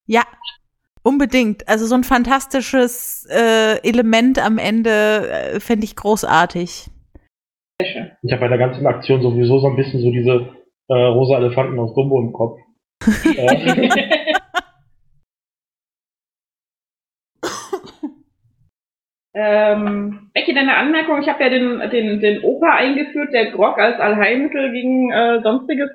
Ja, 0.07 0.23
unbedingt. 1.03 1.69
Also 1.69 1.87
so 1.87 1.95
ein 1.95 2.05
fantastisches 2.05 3.27
äh, 3.31 3.79
Element 3.89 4.39
am 4.45 4.59
Ende 4.59 5.31
äh, 5.31 5.61
fände 5.61 5.85
ich 5.85 5.97
großartig. 5.97 6.91
Ich 8.23 8.33
habe 8.33 8.41
bei 8.41 8.49
der 8.49 8.59
ganzen 8.59 8.87
Aktion 8.87 9.23
sowieso 9.23 9.59
so 9.59 9.69
ein 9.69 9.77
bisschen 9.77 10.01
so 10.01 10.11
diese 10.11 10.51
äh, 10.89 10.95
rosa 10.95 11.39
Elefanten 11.39 11.79
aus 11.79 11.95
Dumbo 11.95 12.21
im 12.21 12.33
Kopf. 12.33 12.59
äh, 13.25 13.89
ähm, 19.35 20.31
Becky, 20.35 20.53
deine 20.55 20.77
Anmerkung, 20.77 21.23
ich 21.23 21.29
habe 21.29 21.43
ja 21.43 21.49
den, 21.49 21.79
den, 21.91 22.21
den 22.21 22.43
Opa 22.43 22.75
eingeführt, 22.75 23.33
der 23.33 23.53
Grog 23.53 23.79
als 23.79 23.99
Allheilmittel 23.99 24.73
gegen 24.73 25.11
äh, 25.11 25.41
sonstiges 25.43 25.91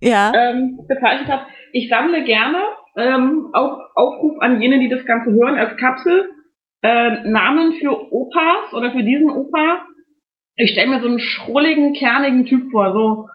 Ja. 0.00 0.32
ähm, 0.34 0.80
bezeichnet 0.86 1.28
hat. 1.28 1.46
Ich 1.72 1.88
sammle 1.88 2.24
gerne, 2.24 2.58
ähm, 2.96 3.50
auch 3.52 3.78
Aufruf 3.94 4.40
an 4.40 4.60
jene, 4.60 4.78
die 4.78 4.88
das 4.88 5.04
Ganze 5.04 5.32
hören, 5.32 5.58
als 5.58 5.76
Kapsel, 5.78 6.30
äh, 6.82 7.28
Namen 7.28 7.74
für 7.74 8.12
Opas 8.12 8.72
oder 8.72 8.92
für 8.92 9.02
diesen 9.02 9.30
Opa. 9.30 9.86
Ich 10.56 10.72
stelle 10.72 10.90
mir 10.90 11.00
so 11.00 11.08
einen 11.08 11.18
schrulligen, 11.18 11.94
kernigen 11.94 12.44
Typ 12.44 12.70
vor, 12.70 12.92
so 12.92 13.28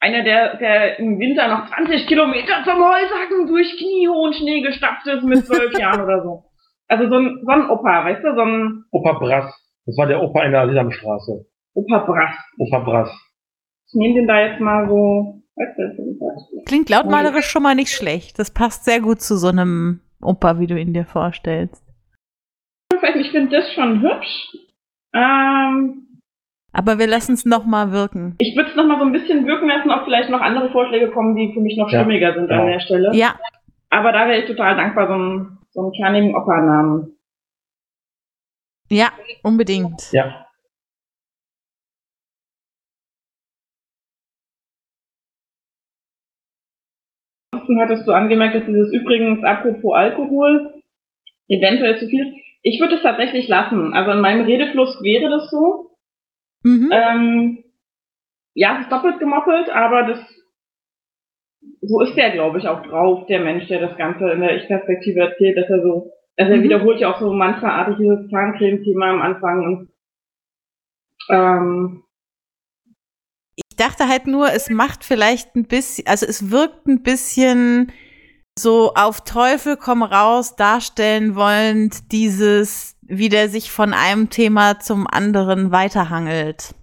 einer, 0.00 0.22
der, 0.22 0.56
der 0.56 0.98
im 0.98 1.18
Winter 1.18 1.48
noch 1.48 1.68
20 1.68 2.06
Kilometer 2.06 2.64
zum 2.64 2.84
Holzhacken 2.84 3.46
durch 3.46 3.76
kniehohen 3.76 4.32
Schnee 4.34 4.60
gestapft 4.60 5.06
ist 5.06 5.24
mit 5.24 5.46
zwölf 5.46 5.72
Jahren 5.78 6.02
oder 6.02 6.22
so. 6.22 6.44
Also 6.88 7.08
so 7.08 7.16
ein, 7.16 7.42
so 7.44 7.50
ein 7.50 7.70
Opa, 7.70 8.04
weißt 8.04 8.24
du, 8.24 8.34
so 8.34 8.42
ein 8.42 8.84
Opa 8.90 9.18
Brass. 9.18 9.52
Das 9.86 9.96
war 9.96 10.06
der 10.06 10.22
Opa 10.22 10.44
in 10.44 10.52
der 10.52 10.66
Sesamstraße. 10.66 11.46
Opa 11.74 11.98
Brass. 11.98 12.36
Opa 12.58 12.78
Brass. 12.80 13.10
Ich 13.88 13.94
nehme 13.94 14.14
den 14.14 14.26
da 14.26 14.40
jetzt 14.40 14.60
mal 14.60 14.88
so. 14.88 15.35
Klingt 16.66 16.88
lautmalerisch 16.90 17.46
schon 17.46 17.62
mal 17.62 17.74
nicht 17.74 17.92
schlecht. 17.92 18.38
Das 18.38 18.50
passt 18.50 18.84
sehr 18.84 19.00
gut 19.00 19.20
zu 19.20 19.36
so 19.36 19.48
einem 19.48 20.00
Opa, 20.20 20.58
wie 20.58 20.66
du 20.66 20.78
ihn 20.78 20.92
dir 20.92 21.04
vorstellst. 21.06 21.82
Ich 23.18 23.30
finde 23.30 23.56
das 23.56 23.72
schon 23.72 24.00
hübsch. 24.02 24.56
Ähm, 25.14 26.20
Aber 26.72 26.98
wir 26.98 27.06
lassen 27.06 27.32
es 27.32 27.44
noch 27.44 27.64
mal 27.64 27.90
wirken. 27.92 28.34
ich 28.38 28.54
würde 28.56 28.70
es 28.70 28.76
nochmal 28.76 28.98
so 28.98 29.04
ein 29.04 29.12
bisschen 29.12 29.46
wirken 29.46 29.68
lassen, 29.68 29.90
ob 29.90 30.04
vielleicht 30.04 30.28
noch 30.30 30.40
andere 30.40 30.70
Vorschläge 30.70 31.10
kommen, 31.10 31.34
die 31.36 31.52
für 31.54 31.60
mich 31.60 31.76
noch 31.76 31.90
Ja, 31.90 32.00
stimmiger 32.00 32.34
sind 32.34 32.48
genau. 32.48 32.62
an 32.62 32.66
der 32.68 32.80
Stelle. 32.80 33.10
Ja, 33.14 33.34
Aber 33.90 34.12
da 34.12 34.26
wäre 34.28 34.40
ich 34.40 34.46
total 34.46 34.76
dankbar, 34.76 35.06
so 35.08 35.14
einen, 35.14 35.58
so 35.70 35.80
einen 35.82 35.92
kernigen 35.92 36.34
Opa-Namen. 36.36 37.16
ja, 38.90 39.08
unbedingt. 39.42 40.12
Ja. 40.12 40.45
Ansonsten 47.66 47.80
hattest 47.80 48.06
du 48.06 48.12
angemerkt, 48.12 48.54
dass 48.54 48.66
dieses 48.66 48.92
übrigens 48.92 49.42
apropos 49.44 49.94
Alkohol 49.94 50.74
eventuell 51.48 51.98
zu 51.98 52.06
viel. 52.06 52.34
Ich 52.62 52.80
würde 52.80 52.96
es 52.96 53.02
tatsächlich 53.02 53.48
lassen. 53.48 53.92
Also 53.92 54.12
in 54.12 54.20
meinem 54.20 54.44
Redefluss 54.44 55.02
wäre 55.02 55.30
das 55.30 55.50
so. 55.50 55.90
Mhm. 56.62 56.90
Ähm, 56.92 57.64
ja, 58.54 58.76
es 58.76 58.84
ist 58.84 58.92
doppelt 58.92 59.18
gemoppelt, 59.18 59.68
aber 59.70 60.04
das 60.04 60.18
so 61.82 62.00
ist 62.00 62.16
der, 62.16 62.30
glaube 62.30 62.58
ich, 62.58 62.68
auch 62.68 62.82
drauf, 62.86 63.26
der 63.26 63.40
Mensch, 63.40 63.66
der 63.66 63.80
das 63.80 63.96
Ganze 63.96 64.30
in 64.30 64.40
der 64.40 64.56
Ich-Perspektive 64.56 65.20
erzählt, 65.20 65.56
dass 65.56 65.68
er 65.68 65.82
so, 65.82 66.12
also 66.36 66.52
er 66.52 66.58
Mhm. 66.58 66.62
wiederholt 66.62 67.00
ja 67.00 67.12
auch 67.12 67.18
so 67.20 67.32
mantraartig 67.32 67.96
dieses 67.96 68.30
Zahncreme-Thema 68.30 69.10
am 69.10 69.22
Anfang 69.22 69.64
und 69.64 69.88
ähm, 71.30 72.02
Ich 73.78 73.84
dachte 73.84 74.08
halt 74.08 74.26
nur, 74.26 74.50
es 74.54 74.70
macht 74.70 75.04
vielleicht 75.04 75.54
ein 75.54 75.66
bisschen, 75.66 76.06
also 76.06 76.24
es 76.24 76.50
wirkt 76.50 76.86
ein 76.86 77.02
bisschen 77.02 77.92
so 78.58 78.94
auf 78.94 79.20
Teufel 79.20 79.76
komm 79.76 80.02
raus 80.02 80.56
darstellen 80.56 81.36
wollend 81.36 82.10
dieses, 82.10 82.96
wie 83.02 83.28
der 83.28 83.50
sich 83.50 83.70
von 83.70 83.92
einem 83.92 84.30
Thema 84.30 84.80
zum 84.80 85.06
anderen 85.06 85.72
weiterhangelt. 85.72 86.74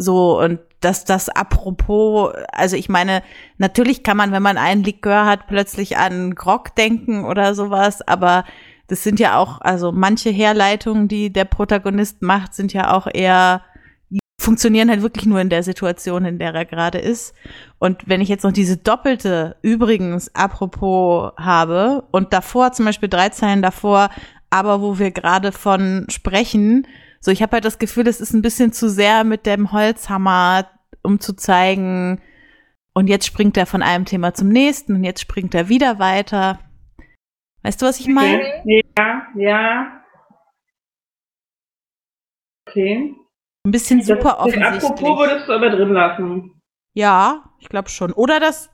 So, 0.00 0.38
und 0.40 0.60
dass 0.78 1.04
das 1.04 1.30
apropos, 1.30 2.32
also 2.52 2.76
ich 2.76 2.88
meine, 2.88 3.24
natürlich 3.58 4.04
kann 4.04 4.16
man, 4.16 4.30
wenn 4.30 4.42
man 4.44 4.56
einen 4.56 4.84
Likör 4.84 5.26
hat, 5.26 5.48
plötzlich 5.48 5.96
an 5.96 6.36
Grog 6.36 6.76
denken 6.76 7.24
oder 7.24 7.56
sowas, 7.56 8.06
aber 8.06 8.44
das 8.86 9.02
sind 9.02 9.18
ja 9.18 9.36
auch, 9.36 9.60
also 9.62 9.90
manche 9.90 10.30
Herleitungen, 10.30 11.08
die 11.08 11.32
der 11.32 11.44
Protagonist 11.44 12.22
macht, 12.22 12.54
sind 12.54 12.72
ja 12.72 12.94
auch 12.94 13.08
eher 13.12 13.62
funktionieren 14.46 14.88
halt 14.88 15.02
wirklich 15.02 15.26
nur 15.26 15.40
in 15.40 15.50
der 15.50 15.64
Situation, 15.64 16.24
in 16.24 16.38
der 16.38 16.54
er 16.54 16.64
gerade 16.64 16.98
ist. 16.98 17.34
Und 17.80 18.08
wenn 18.08 18.20
ich 18.20 18.28
jetzt 18.28 18.44
noch 18.44 18.52
diese 18.52 18.76
doppelte, 18.76 19.56
übrigens, 19.60 20.32
apropos 20.36 21.32
habe 21.36 22.04
und 22.12 22.32
davor, 22.32 22.70
zum 22.70 22.84
Beispiel 22.84 23.08
drei 23.08 23.30
Zeilen 23.30 23.60
davor, 23.60 24.08
aber 24.48 24.80
wo 24.80 25.00
wir 25.00 25.10
gerade 25.10 25.50
von 25.50 26.06
sprechen, 26.08 26.86
so 27.18 27.32
ich 27.32 27.42
habe 27.42 27.54
halt 27.54 27.64
das 27.64 27.80
Gefühl, 27.80 28.06
es 28.06 28.20
ist 28.20 28.34
ein 28.34 28.42
bisschen 28.42 28.72
zu 28.72 28.88
sehr 28.88 29.24
mit 29.24 29.46
dem 29.46 29.72
Holzhammer, 29.72 30.70
um 31.02 31.18
zu 31.18 31.34
zeigen, 31.34 32.22
und 32.94 33.08
jetzt 33.08 33.26
springt 33.26 33.56
er 33.56 33.66
von 33.66 33.82
einem 33.82 34.04
Thema 34.04 34.32
zum 34.32 34.48
nächsten 34.48 34.94
und 34.94 35.02
jetzt 35.02 35.20
springt 35.20 35.54
er 35.56 35.68
wieder 35.68 35.98
weiter. 35.98 36.60
Weißt 37.62 37.82
du, 37.82 37.86
was 37.86 37.98
ich 37.98 38.06
meine? 38.06 38.62
ja, 38.64 39.22
ja. 39.34 40.02
Okay. 42.66 43.14
Ein 43.66 43.72
bisschen 43.72 43.98
Das, 43.98 44.06
super 44.06 44.22
das 44.30 44.38
offensichtlich. 44.38 44.84
Apropos 44.84 45.18
würdest 45.18 45.48
du 45.48 45.52
aber 45.52 45.70
drin 45.70 45.92
lassen. 45.92 46.60
Ja, 46.94 47.42
ich 47.58 47.68
glaube 47.68 47.88
schon. 47.88 48.12
Oder 48.12 48.38
das, 48.38 48.70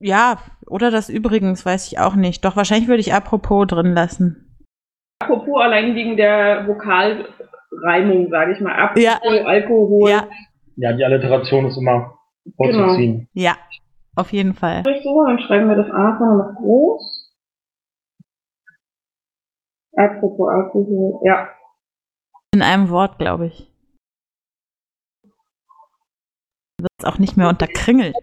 ja, 0.00 0.38
oder 0.66 0.90
das 0.90 1.08
übrigens, 1.08 1.64
weiß 1.64 1.86
ich 1.92 2.00
auch 2.00 2.16
nicht. 2.16 2.44
Doch 2.44 2.56
wahrscheinlich 2.56 2.88
würde 2.88 3.00
ich 3.00 3.14
apropos 3.14 3.66
drin 3.68 3.94
lassen. 3.94 4.58
Apropos 5.20 5.62
allein 5.62 5.94
wegen 5.94 6.16
der 6.16 6.66
Vokalreimung, 6.66 8.28
sage 8.30 8.52
ich 8.52 8.60
mal. 8.60 8.74
Apropos 8.74 9.02
Ja. 9.04 9.20
Alkohol. 9.46 10.10
Ja, 10.10 10.28
Ja, 10.76 10.92
die 10.92 11.04
Alliteration 11.04 11.66
ist 11.66 11.76
immer 11.78 12.18
vorzuziehen. 12.56 13.28
ja, 13.34 13.54
auf 14.16 14.32
jeden 14.32 14.54
Fall. 14.54 14.82
So, 15.04 15.24
dann 15.24 15.38
schreiben 15.38 15.68
wir 15.68 15.76
das 15.76 15.86
A 15.90 16.16
vorne 16.18 16.36
noch 16.38 16.56
groß. 16.60 17.32
Apropos 19.96 20.48
Alkohol. 20.50 21.20
Ja. 21.24 21.48
In 22.52 22.62
einem 22.62 22.88
Wort, 22.90 23.18
glaube 23.18 23.46
ich. 23.46 23.71
Wird 26.82 26.90
es 26.98 27.04
auch 27.04 27.18
nicht 27.18 27.36
mehr 27.36 27.48
unterkringelt. 27.48 28.16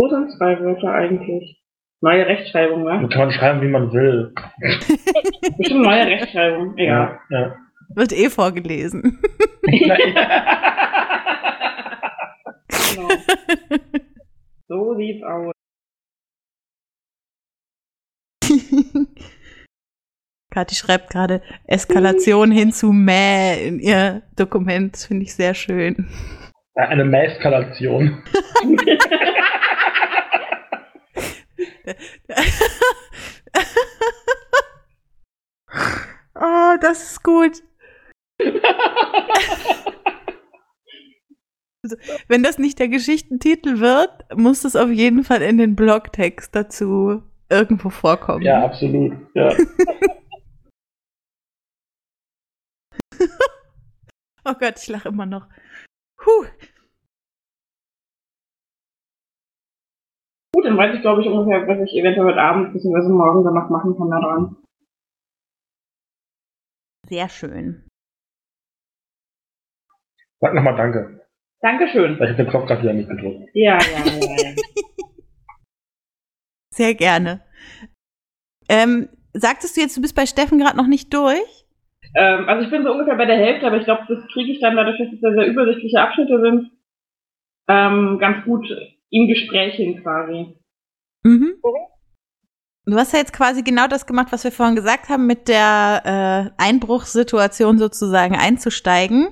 Wo 0.00 0.08
sind 0.08 0.30
zwei 0.36 0.60
Wörter 0.60 0.92
eigentlich? 0.92 1.60
Neue 2.00 2.26
Rechtschreibung, 2.26 2.84
ne? 2.84 3.08
kann 3.08 3.18
man 3.22 3.32
schreiben, 3.32 3.60
wie 3.60 3.68
man 3.68 3.92
will. 3.92 4.32
Bestimmt 5.58 5.82
neue 5.82 6.06
Rechtschreibung. 6.06 6.78
Egal. 6.78 7.18
Ja, 7.30 7.38
ja. 7.38 7.56
Wird 7.96 8.12
eh 8.12 8.30
vorgelesen. 8.30 9.20
genau. 9.62 9.96
So 14.68 14.94
sieht's 14.94 15.24
aus. 15.24 15.52
Kathi 20.52 20.74
schreibt 20.74 21.10
gerade 21.10 21.40
Eskalation 21.66 22.50
hin 22.50 22.72
zu 22.72 22.92
Mäh 22.92 23.66
in 23.66 23.80
ihr 23.80 24.22
Dokument. 24.36 24.96
Finde 24.96 25.24
ich 25.24 25.34
sehr 25.34 25.54
schön. 25.54 26.08
Eine 26.74 27.04
Mäskalation. 27.04 28.22
oh, 36.34 36.74
das 36.80 37.02
ist 37.02 37.22
gut. 37.22 37.62
Also, 41.84 41.96
wenn 42.28 42.42
das 42.42 42.58
nicht 42.58 42.78
der 42.78 42.88
Geschichtentitel 42.88 43.80
wird, 43.80 44.10
muss 44.36 44.62
das 44.62 44.76
auf 44.76 44.90
jeden 44.90 45.24
Fall 45.24 45.42
in 45.42 45.58
den 45.58 45.74
Blogtext 45.74 46.54
dazu 46.54 47.22
irgendwo 47.50 47.90
vorkommen. 47.90 48.42
Ja, 48.42 48.64
absolut. 48.64 49.14
Ja. 49.34 49.52
Oh 54.44 54.54
Gott, 54.54 54.74
ich 54.76 54.88
lache 54.88 55.08
immer 55.08 55.24
noch. 55.24 55.48
Puh. 56.18 56.46
Gut, 60.52 60.64
dann 60.64 60.76
weiß 60.76 60.96
ich, 60.96 61.00
glaube 61.00 61.22
ich, 61.22 61.28
ungefähr, 61.28 61.64
was 61.68 61.78
ich 61.88 61.96
eventuell 61.96 62.26
heute 62.26 62.42
Abend 62.42 62.72
bzw. 62.72 63.08
morgen 63.08 63.44
dann 63.44 63.54
noch 63.54 63.70
machen 63.70 63.96
kann 63.96 64.10
daran. 64.10 64.56
Sehr 67.08 67.28
schön. 67.28 67.86
Sag 70.40 70.54
nochmal 70.54 70.76
Danke. 70.76 71.24
Dankeschön. 71.60 72.14
Ich 72.14 72.20
habe 72.20 72.34
den 72.34 72.48
Knopf 72.48 72.66
gerade 72.66 72.82
wieder 72.82 72.92
nicht 72.92 73.08
gedrückt. 73.08 73.48
Ja, 73.54 73.78
ja, 73.78 74.04
ja, 74.04 74.42
ja. 74.42 74.54
Sehr 76.74 76.94
gerne. 76.94 77.46
Ähm, 78.68 79.08
sagtest 79.34 79.76
du 79.76 79.80
jetzt, 79.80 79.96
du 79.96 80.00
bist 80.00 80.16
bei 80.16 80.26
Steffen 80.26 80.58
gerade 80.58 80.76
noch 80.76 80.88
nicht 80.88 81.14
durch? 81.14 81.61
Ähm, 82.14 82.48
also 82.48 82.64
ich 82.64 82.70
bin 82.70 82.84
so 82.84 82.92
ungefähr 82.92 83.16
bei 83.16 83.26
der 83.26 83.36
Hälfte, 83.36 83.66
aber 83.66 83.78
ich 83.78 83.84
glaube, 83.84 84.04
das 84.08 84.26
kriege 84.32 84.52
ich 84.52 84.60
dann 84.60 84.76
dadurch, 84.76 84.98
dass 84.98 85.12
es 85.12 85.20
sehr, 85.20 85.34
sehr 85.34 85.46
übersichtliche 85.46 86.00
Abschnitte 86.00 86.40
sind, 86.40 86.70
ähm, 87.68 88.18
ganz 88.18 88.44
gut 88.44 88.66
im 89.10 89.28
Gespräch 89.28 89.74
hin 89.74 90.02
quasi. 90.02 90.54
Mhm. 91.22 91.54
Du 92.84 92.96
hast 92.96 93.12
ja 93.12 93.20
jetzt 93.20 93.32
quasi 93.32 93.62
genau 93.62 93.86
das 93.86 94.06
gemacht, 94.06 94.28
was 94.30 94.42
wir 94.42 94.50
vorhin 94.50 94.74
gesagt 94.74 95.08
haben, 95.08 95.26
mit 95.26 95.48
der 95.48 96.50
äh, 96.58 96.62
Einbruchssituation 96.62 97.78
sozusagen 97.78 98.34
einzusteigen. 98.34 99.28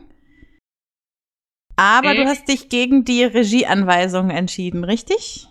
Aber 1.76 2.14
du 2.14 2.24
hast 2.26 2.46
dich 2.46 2.68
gegen 2.68 3.04
die 3.04 3.24
Regieanweisungen 3.24 4.30
entschieden, 4.30 4.84
richtig? 4.84 5.48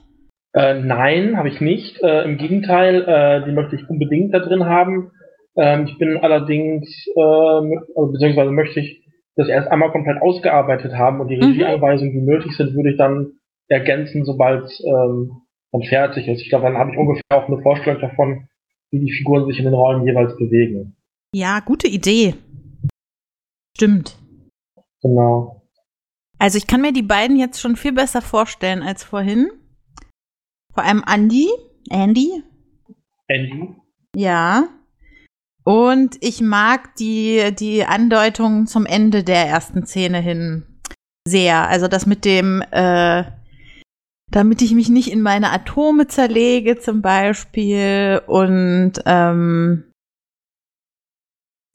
Äh, 0.54 0.76
nein, 0.76 1.38
habe 1.38 1.50
ich 1.50 1.60
nicht. 1.60 2.02
Äh, 2.02 2.24
Im 2.24 2.38
Gegenteil, 2.38 3.02
äh, 3.02 3.46
die 3.46 3.52
möchte 3.52 3.76
ich 3.76 3.90
unbedingt 3.90 4.34
da 4.34 4.40
drin 4.40 4.66
haben. 4.66 5.12
Ähm, 5.56 5.86
ich 5.88 5.98
bin 5.98 6.18
allerdings, 6.18 6.88
äh, 7.16 7.20
also 7.22 8.12
beziehungsweise 8.12 8.52
möchte 8.52 8.80
ich 8.80 9.06
das 9.36 9.48
erst 9.48 9.70
einmal 9.70 9.92
komplett 9.92 10.22
ausgearbeitet 10.22 10.94
haben 10.94 11.22
und 11.22 11.30
die 11.30 11.38
Mhm. 11.38 11.44
Regieanweisungen, 11.44 12.14
die 12.14 12.22
nötig 12.22 12.56
sind, 12.58 12.76
würde 12.76 12.92
ich 12.92 12.98
dann 12.98 13.34
ergänzen, 13.68 14.26
sobald 14.26 14.66
es 14.66 14.84
ähm, 14.86 15.42
dann 15.72 15.84
fertig 15.84 16.28
ist. 16.28 16.42
Ich 16.42 16.50
glaube, 16.50 16.66
dann 16.66 16.78
habe 16.78 16.92
ich 16.92 16.98
ungefähr 16.98 17.24
auch 17.30 17.48
eine 17.48 17.62
Vorstellung 17.62 18.02
davon, 18.02 18.48
wie 18.92 19.00
die 19.00 19.12
Figuren 19.12 19.46
sich 19.48 19.60
in 19.60 19.66
den 19.66 19.74
Rollen 19.74 20.06
jeweils 20.06 20.36
bewegen. 20.38 20.96
Ja, 21.34 21.60
gute 21.60 21.88
Idee. 21.88 22.34
Stimmt. 23.78 24.18
Genau. 25.02 25.62
Also 26.40 26.58
ich 26.58 26.68
kann 26.68 26.82
mir 26.82 26.92
die 26.92 27.04
beiden 27.04 27.38
jetzt 27.38 27.62
schon 27.62 27.76
viel 27.76 27.94
besser 27.94 28.22
vorstellen 28.22 28.82
als 28.82 29.04
vorhin. 29.04 29.50
Vor 30.74 30.84
allem 30.84 31.04
Andy. 31.08 31.48
Andy. 31.90 32.44
Andy? 33.28 33.76
Ja. 34.16 34.68
Und 35.70 36.18
ich 36.22 36.42
mag 36.42 36.96
die, 36.96 37.54
die 37.54 37.86
Andeutung 37.86 38.66
zum 38.66 38.88
Ende 38.88 39.24
der 39.24 39.46
ersten 39.46 39.86
Szene 39.86 40.18
hin 40.20 40.66
sehr. 41.28 41.68
Also 41.70 41.88
das 41.88 42.08
mit 42.08 42.26
dem, 42.26 42.64
äh, 42.72 43.24
damit 44.32 44.64
ich 44.64 44.74
mich 44.74 44.90
nicht 44.90 45.12
in 45.12 45.22
meine 45.22 45.52
Atome 45.52 46.08
zerlege 46.08 46.80
zum 46.80 47.04
Beispiel 47.04 48.20
und 48.26 48.94
ähm, 49.06 49.84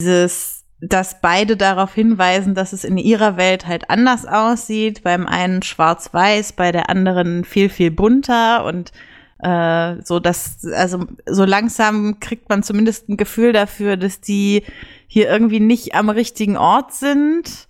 dieses, 0.01 0.65
dass 0.81 1.21
beide 1.21 1.55
darauf 1.55 1.93
hinweisen, 1.93 2.53
dass 2.53 2.73
es 2.73 2.83
in 2.83 2.97
ihrer 2.97 3.37
Welt 3.37 3.65
halt 3.65 3.89
anders 3.89 4.25
aussieht. 4.25 5.03
Beim 5.03 5.25
einen 5.25 5.61
schwarz-weiß, 5.63 6.51
bei 6.51 6.73
der 6.73 6.89
anderen 6.89 7.45
viel, 7.45 7.69
viel 7.69 7.91
bunter 7.91 8.65
und 8.65 8.91
äh, 9.39 10.01
so 10.03 10.19
dass, 10.19 10.65
also 10.65 11.05
so 11.25 11.45
langsam 11.45 12.19
kriegt 12.19 12.49
man 12.49 12.63
zumindest 12.63 13.09
ein 13.09 13.17
Gefühl 13.17 13.53
dafür, 13.53 13.97
dass 13.97 14.21
die 14.21 14.63
hier 15.07 15.29
irgendwie 15.29 15.59
nicht 15.59 15.93
am 15.95 16.09
richtigen 16.09 16.57
Ort 16.57 16.93
sind. 16.93 17.67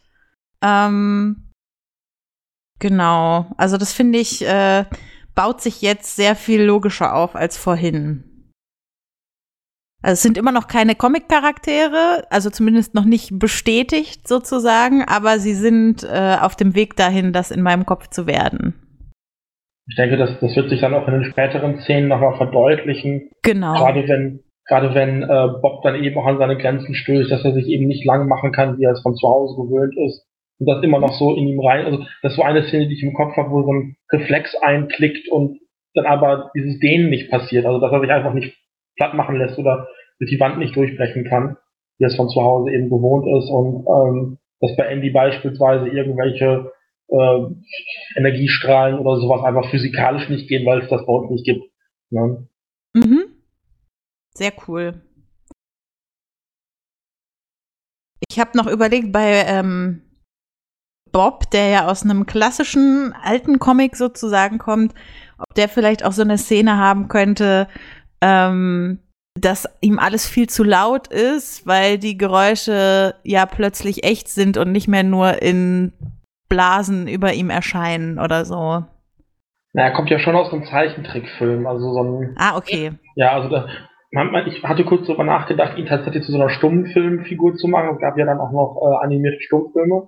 Ähm, 0.62 1.52
genau. 2.80 3.54
Also 3.58 3.78
das 3.78 3.94
finde 3.94 4.20
ich, 4.20 4.46
äh, 4.46 4.86
baut 5.34 5.62
sich 5.62 5.82
jetzt 5.82 6.16
sehr 6.16 6.36
viel 6.36 6.64
logischer 6.64 7.14
auf 7.14 7.36
als 7.36 7.58
vorhin. 7.58 8.24
Also 10.02 10.14
es 10.14 10.22
sind 10.22 10.38
immer 10.38 10.52
noch 10.52 10.68
keine 10.68 10.94
Comic-Charaktere, 10.94 12.28
also 12.30 12.52
zumindest 12.52 12.94
noch 12.94 13.06
nicht 13.06 13.40
bestätigt 13.40 14.28
sozusagen, 14.28 15.04
aber 15.04 15.40
sie 15.40 15.56
sind 15.56 16.04
äh, 16.04 16.38
auf 16.40 16.56
dem 16.56 16.76
Weg 16.76 16.96
dahin, 16.96 17.34
das 17.34 17.50
in 17.50 17.64
meinem 17.64 17.88
Kopf 17.88 18.10
zu 18.10 18.28
werden. 18.28 18.85
Ich 19.88 19.96
denke, 19.96 20.18
das, 20.18 20.40
das 20.40 20.56
wird 20.56 20.70
sich 20.70 20.82
dann 20.82 20.94
auch 20.94 21.08
in 21.08 21.14
den 21.14 21.26
späteren 21.26 21.80
Szenen 21.80 22.08
nochmal 22.08 22.38
verdeutlichen. 22.38 23.30
Genau. 23.44 23.74
Gerade 23.76 24.08
wenn, 24.08 24.40
gerade 24.68 24.96
wenn 24.96 25.22
äh, 25.24 25.48
Bob 25.62 25.84
dann 25.84 26.04
eben 26.04 26.18
auch 26.18 26.26
an 26.26 26.40
seine 26.40 26.58
Grenzen 26.58 26.96
stößt, 26.96 27.32
dass 27.32 27.46
er 27.46 27.54
sich 27.54 27.68
eben 27.68 27.88
nicht 27.88 28.04
lang 28.06 28.28
machen 28.28 28.52
kann, 28.52 28.78
wie 28.78 28.84
er 28.84 28.94
es 28.94 29.02
von 29.02 29.16
zu 29.16 29.28
Hause 29.28 29.56
gewöhnt 29.62 29.96
ist. 30.08 30.26
Und 30.58 30.68
das 30.68 30.84
immer 30.84 31.00
noch 31.00 31.14
so 31.14 31.36
in 31.36 31.48
ihm 31.48 31.60
rein. 31.60 31.86
Also 31.86 32.00
das 32.22 32.32
ist 32.32 32.38
so 32.38 32.44
eine 32.44 32.64
Szene, 32.64 32.88
die 32.88 32.96
ich 32.96 33.04
im 33.04 33.14
Kopf 33.14 33.36
habe, 33.36 33.52
wo 33.52 33.62
so 33.64 33.74
ein 33.74 33.98
Reflex 34.12 34.56
einklickt 34.56 35.30
und 35.30 35.60
dann 35.94 36.06
aber 36.06 36.52
dieses 36.56 36.80
Dehnen 36.80 37.10
nicht 37.10 37.30
passiert. 37.30 37.66
Also 37.66 37.80
dass 37.80 37.92
er 37.92 38.02
sich 38.02 38.12
einfach 38.12 38.34
nicht 38.34 38.58
platt 38.96 39.14
machen 39.14 39.36
lässt 39.36 39.60
oder 39.60 39.88
durch 40.20 40.32
die 40.32 40.40
Wand 40.40 40.58
nicht 40.58 40.76
durchbrechen 40.76 41.26
kann, 41.26 41.58
wie 42.00 42.06
es 42.06 42.16
von 42.16 42.30
zu 42.30 42.42
Hause 42.42 42.72
eben 42.72 42.90
gewohnt 42.90 43.28
ist. 43.38 43.50
Und 43.50 43.86
ähm, 43.88 44.38
dass 44.62 44.76
bei 44.78 44.86
Andy 44.86 45.10
beispielsweise 45.12 45.90
irgendwelche 45.90 46.72
äh, 47.08 47.46
Energiestrahlen 48.16 49.00
oder 49.00 49.20
sowas 49.20 49.44
einfach 49.44 49.70
physikalisch 49.70 50.30
nicht 50.30 50.48
gehen, 50.48 50.66
weil 50.66 50.82
es 50.82 50.90
das 50.90 51.06
bei 51.06 51.14
nicht 51.30 51.46
gibt. 51.46 51.64
Ne? 52.10 52.48
Mhm. 52.94 53.26
Sehr 54.34 54.54
cool. 54.68 55.02
Ich 58.30 58.40
habe 58.40 58.58
noch 58.58 58.68
überlegt, 58.68 59.12
bei 59.12 59.46
ähm, 59.48 60.02
Bob, 61.12 61.50
der 61.52 61.70
ja 61.70 61.88
aus 61.88 62.04
einem 62.04 62.26
klassischen 62.26 63.14
alten 63.24 63.60
Comic 63.60 63.96
sozusagen 63.96 64.58
kommt, 64.58 64.94
ob 65.38 65.54
der 65.56 65.70
vielleicht 65.70 66.04
auch 66.04 66.12
so 66.12 66.24
eine 66.24 66.38
Szene 66.38 66.78
haben 66.78 67.08
könnte, 67.08 67.68
ähm, 68.22 69.00
dass 69.40 69.68
ihm 69.82 70.00
alles 70.00 70.28
viel 70.28 70.48
zu 70.48 70.64
laut 70.64 71.08
ist, 71.08 71.68
weil 71.68 71.98
die 71.98 72.18
Geräusche 72.18 73.16
ja 73.24 73.46
plötzlich 73.46 74.04
echt 74.04 74.28
sind 74.30 74.58
und 74.58 74.72
nicht 74.72 74.88
mehr 74.88 75.04
nur 75.04 75.42
in 75.42 75.94
Blasen 76.50 77.08
über 77.08 77.34
ihm 77.34 77.50
erscheinen 77.50 78.20
oder 78.20 78.46
so. 78.46 78.84
Na, 79.74 79.84
er 79.84 79.92
kommt 79.92 80.10
ja 80.10 80.20
schon 80.20 80.36
aus 80.36 80.54
einem 80.54 80.66
Zeichentrickfilm, 80.66 81.68
also 81.68 81.94
so 81.94 82.04
ein, 82.04 82.36
Ah, 82.38 82.56
okay. 82.56 82.92
ja, 83.16 83.32
also 83.34 83.50
da, 83.50 83.68
man, 84.12 84.48
ich 84.48 84.64
hatte 84.64 84.86
kurz 84.86 85.06
darüber 85.08 85.26
nachgedacht, 85.26 85.78
ihn 85.78 85.86
tatsächlich 85.86 86.24
zu 86.24 86.32
so 86.32 86.40
einer 86.40 86.50
Stummfilmfigur 86.50 87.56
zu 87.56 87.68
machen. 87.68 87.96
Es 87.96 88.00
gab 88.00 88.18
ja 88.18 88.26
dann 88.26 88.40
auch 88.40 88.52
noch 88.52 88.82
äh, 88.82 89.04
animierte 89.06 89.42
Stummfilme. 89.42 90.08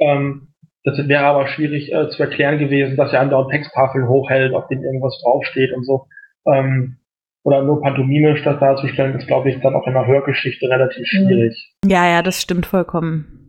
Ähm, 0.00 0.48
das 0.84 0.96
wäre 1.08 1.24
aber 1.24 1.48
schwierig 1.48 1.92
äh, 1.92 2.08
zu 2.10 2.22
erklären 2.22 2.58
gewesen, 2.58 2.96
dass 2.96 3.12
er 3.12 3.20
andauernd 3.20 3.50
Texttafeln 3.50 4.08
hochhält, 4.08 4.54
auf 4.54 4.68
denen 4.68 4.84
irgendwas 4.84 5.20
draufsteht 5.22 5.72
und 5.74 5.84
so. 5.84 6.06
Ähm, 6.46 6.98
oder 7.42 7.62
nur 7.62 7.82
pantomimisch 7.82 8.42
das 8.42 8.58
darzustellen, 8.58 9.18
ist, 9.18 9.26
glaube 9.26 9.50
ich, 9.50 9.60
dann 9.60 9.74
auch 9.74 9.86
in 9.86 9.94
einer 9.94 10.06
Hörgeschichte 10.06 10.66
relativ 10.68 11.06
schwierig. 11.06 11.74
Ja, 11.84 12.08
ja, 12.08 12.22
das 12.22 12.40
stimmt 12.40 12.64
vollkommen. 12.64 13.43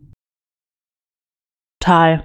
Total. 1.86 2.24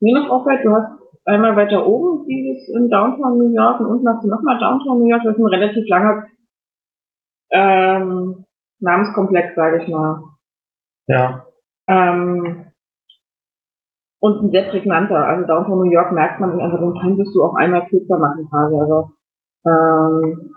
Mir 0.00 0.14
noch 0.14 0.30
auffällt, 0.30 0.64
du 0.64 0.70
hast 0.70 1.00
einmal 1.24 1.56
weiter 1.56 1.84
oben 1.84 2.26
dieses 2.28 2.68
in 2.68 2.88
Downtown 2.88 3.38
New 3.38 3.52
York 3.52 3.80
und 3.80 3.86
unten 3.86 4.08
hast 4.08 4.22
du 4.22 4.28
nochmal 4.28 4.60
Downtown 4.60 5.00
New 5.00 5.08
York. 5.08 5.22
Das 5.24 5.34
ist 5.34 5.40
ein 5.40 5.46
relativ 5.46 5.88
langer 5.88 6.26
ähm, 7.50 8.44
Namenskomplex, 8.78 9.56
sage 9.56 9.82
ich 9.82 9.88
mal. 9.88 10.22
Ja. 11.08 11.44
Ähm, 11.88 12.66
und 14.20 14.42
ein 14.44 14.50
sehr 14.52 14.70
prägnanter. 14.70 15.26
Also 15.26 15.46
Downtown 15.48 15.80
New 15.80 15.90
York 15.90 16.12
merkt 16.12 16.38
man, 16.38 16.60
also 16.60 16.76
den 16.76 17.00
könntest 17.00 17.34
du 17.34 17.42
auch 17.42 17.56
einmal 17.56 17.88
kürzer 17.88 18.18
machen 18.18 18.48
quasi. 18.48 18.76
Also 18.78 19.10
ähm, 19.66 20.54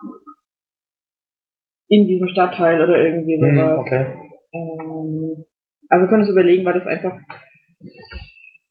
in 1.88 2.05
diesem 2.07 2.27
Stadtteil 2.27 2.83
oder 2.83 2.99
irgendwie 2.99 3.41
Hm, 3.41 3.55
sowas. 3.57 3.79
okay. 3.79 4.05
Ähm, 4.53 5.46
also 5.89 6.08
könntest 6.08 6.30
du 6.30 6.34
überlegen, 6.34 6.65
weil 6.65 6.73
das 6.80 6.88
einfach 6.88 7.17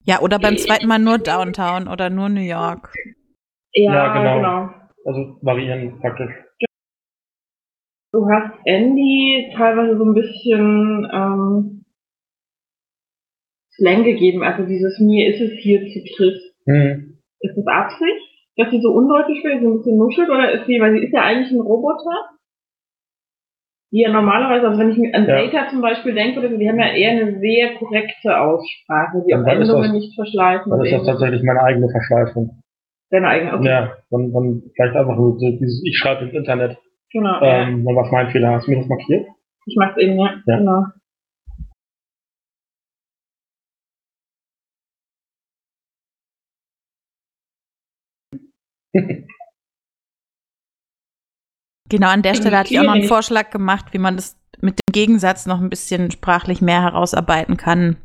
Ja, 0.05 0.21
oder 0.21 0.39
beim 0.39 0.57
zweiten 0.57 0.87
Mal 0.87 0.99
nur 0.99 1.19
Downtown 1.19 1.89
oder 1.89 2.11
nur 2.11 2.29
New 2.29 2.41
York. 2.41 2.93
ja, 3.73 3.93
Ja, 3.93 4.13
genau. 4.19 4.37
genau. 4.37 4.71
Also 5.05 5.39
variieren 5.43 5.99
praktisch. 6.01 6.31
Du 8.13 8.27
hast 8.29 8.53
Andy 8.65 9.53
teilweise 9.57 9.99
so 9.99 10.05
ein 10.05 10.15
bisschen 10.15 11.09
ähm, 11.13 11.85
Slang 13.73 14.05
gegeben, 14.05 14.43
also 14.43 14.65
dieses 14.67 14.99
mir 15.01 15.29
ist 15.29 15.41
es 15.41 15.53
hier 15.61 15.81
zu 15.87 16.03
trist. 16.17 16.55
Hm. 16.65 17.19
Ist 17.41 17.57
das 17.57 17.67
Absicht, 17.67 18.23
dass 18.57 18.71
sie 18.71 18.81
so 18.81 18.91
undeutlich 18.93 19.45
wird, 19.45 19.61
so 19.61 19.69
ein 19.69 19.77
bisschen 19.77 19.99
nuschelt, 19.99 20.31
oder 20.31 20.51
ist 20.53 20.67
sie, 20.67 20.81
weil 20.81 20.95
sie 20.95 21.05
ist 21.05 21.13
ja 21.13 21.23
eigentlich 21.23 21.53
ein 21.53 21.61
Roboter, 21.61 22.31
die 23.93 24.01
ja 24.03 24.11
normalerweise, 24.13 24.67
also 24.69 24.79
wenn 24.81 24.91
ich 24.91 25.15
an 25.15 25.27
Ja. 25.27 25.37
Data 25.47 25.69
zum 25.71 25.81
Beispiel 25.81 26.15
denke, 26.15 26.41
oder 26.41 26.51
so, 26.51 26.57
die 26.57 26.69
haben 26.69 26.79
ja 26.79 26.89
eher 26.93 27.11
eine 27.13 27.39
sehr 27.39 27.75
korrekte 27.77 28.39
Aussprache, 28.41 29.23
die 29.27 29.31
Dann 29.33 29.47
auch 29.47 29.53
ist 29.61 29.69
das- 29.73 29.93
nicht 29.93 30.15
verschleifen. 30.15 30.71
Dann 30.71 30.85
ist 30.85 30.93
das 30.93 31.07
tatsächlich 31.07 31.43
meine 31.43 31.63
eigene 31.63 31.89
Verschleifung. 31.89 32.63
Deine 33.11 33.29
eigene, 33.29 33.55
okay, 33.55 33.69
Ja, 33.69 33.93
dann, 34.11 34.33
dann 34.33 34.63
vielleicht 34.75 34.97
einfach 34.97 35.17
nur 35.17 35.39
so 35.39 35.51
dieses, 35.51 35.81
ich 35.85 35.97
schreibe 35.97 36.25
ins 36.25 36.35
Internet, 36.35 36.77
genau, 37.13 37.41
ja. 37.41 37.63
ähm, 37.69 37.85
dann 37.85 37.95
was 37.97 38.11
mein 38.11 38.29
Fehler. 38.31 38.51
Hast 38.53 38.67
du 38.67 38.73
mir 38.73 38.79
das 38.79 38.89
markiert? 38.89 39.27
Ich 39.67 39.77
mach's 39.79 39.97
eben, 39.99 40.19
ja, 40.19 40.35
Ja. 40.47 40.59
genau. 40.59 40.85
Genau, 51.89 52.09
an 52.09 52.23
der 52.23 52.35
Stelle 52.35 52.59
hatte 52.59 52.73
ich 52.73 52.81
auch 52.81 52.85
noch 52.85 52.95
einen. 52.95 53.05
Vorschlag 53.09 53.51
gemacht, 53.51 53.87
wie 53.93 53.99
man 53.99 54.17
das 54.17 54.37
mit 54.61 54.75
dem 54.79 54.93
Gegensatz 54.93 55.47
noch 55.47 55.61
ein 55.61 55.71
bisschen 55.71 56.11
sprachlich 56.11 56.61
mehr 56.61 56.83
herausarbeiten 56.83 57.57
kann. 57.57 57.97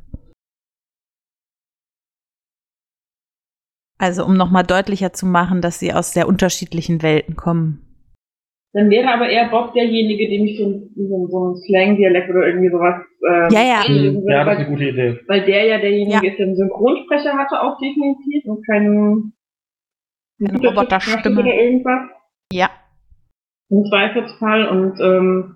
Also 3.97 4.25
um 4.25 4.35
nochmal 4.35 4.63
deutlicher 4.63 5.13
zu 5.13 5.25
machen, 5.25 5.61
dass 5.61 5.79
sie 5.79 5.93
aus 5.93 6.13
sehr 6.13 6.27
unterschiedlichen 6.27 7.01
Welten 7.03 7.35
kommen. 7.35 7.87
Dann 8.73 8.89
wäre 8.89 9.13
aber 9.13 9.29
eher 9.29 9.49
Bob 9.49 9.73
derjenige, 9.73 10.29
dem 10.29 10.45
ich 10.45 10.57
so, 10.57 10.65
ein- 10.65 10.89
so, 10.95 11.27
so 11.27 11.49
ein 11.51 11.55
Slang-Dialekt 11.57 12.29
oder 12.29 12.47
irgendwie 12.47 12.69
sowas 12.71 12.95
ähm, 13.29 13.51
Ja, 13.51 13.61
ja. 13.61 13.81
anlegen 13.81 14.15
Hm. 14.17 14.23
würde, 14.23 14.31
Ja, 14.33 14.43
das 14.45 14.53
ist 14.53 14.59
eine 14.61 14.69
gute 14.69 14.85
Idee. 14.89 15.19
weil 15.27 15.45
der 15.45 15.65
ja 15.65 15.77
derjenige 15.79 16.25
Ja. 16.25 16.31
ist, 16.31 16.37
der 16.39 16.47
einen 16.47 16.55
Synchronsprecher 16.55 17.33
hatte 17.37 17.61
auch 17.61 17.77
definitiv 17.79 18.45
und 18.45 18.65
keinen 18.65 19.33
Eine 20.39 20.57
Roboterstimme. 20.67 21.41
oder 21.41 21.53
irgendwas 21.53 22.09
Ja. 22.53 22.69
Im 23.71 23.85
Zweifelsfall 23.85 24.67
und 24.67 24.99
ähm, 24.99 25.55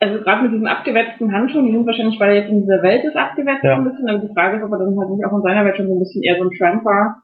also 0.00 0.18
gerade 0.24 0.42
mit 0.42 0.52
diesen 0.52 0.66
abgewetzten 0.66 1.30
Handschuhen, 1.32 1.66
die 1.66 1.72
sind 1.72 1.86
wahrscheinlich, 1.86 2.18
weil 2.18 2.30
er 2.30 2.40
jetzt 2.42 2.50
in 2.50 2.62
dieser 2.62 2.82
Welt 2.82 3.04
ist, 3.04 3.14
abgewetzt 3.16 3.62
Ja. 3.62 3.76
so 3.76 3.82
ein 3.82 3.88
bisschen, 3.88 4.08
aber 4.08 4.18
die 4.18 4.34
Frage 4.34 4.56
ist, 4.58 4.64
ob 4.64 4.72
er 4.72 4.78
dann 4.78 4.98
halt 4.98 5.10
nicht 5.10 5.24
auch 5.24 5.36
in 5.36 5.42
seiner 5.42 5.64
Welt 5.64 5.76
schon 5.76 5.86
so 5.86 5.94
ein 5.94 6.00
bisschen 6.00 6.22
eher 6.22 6.36
so 6.38 6.44
ein 6.44 6.50
Tramp 6.58 6.84
war. 6.84 7.22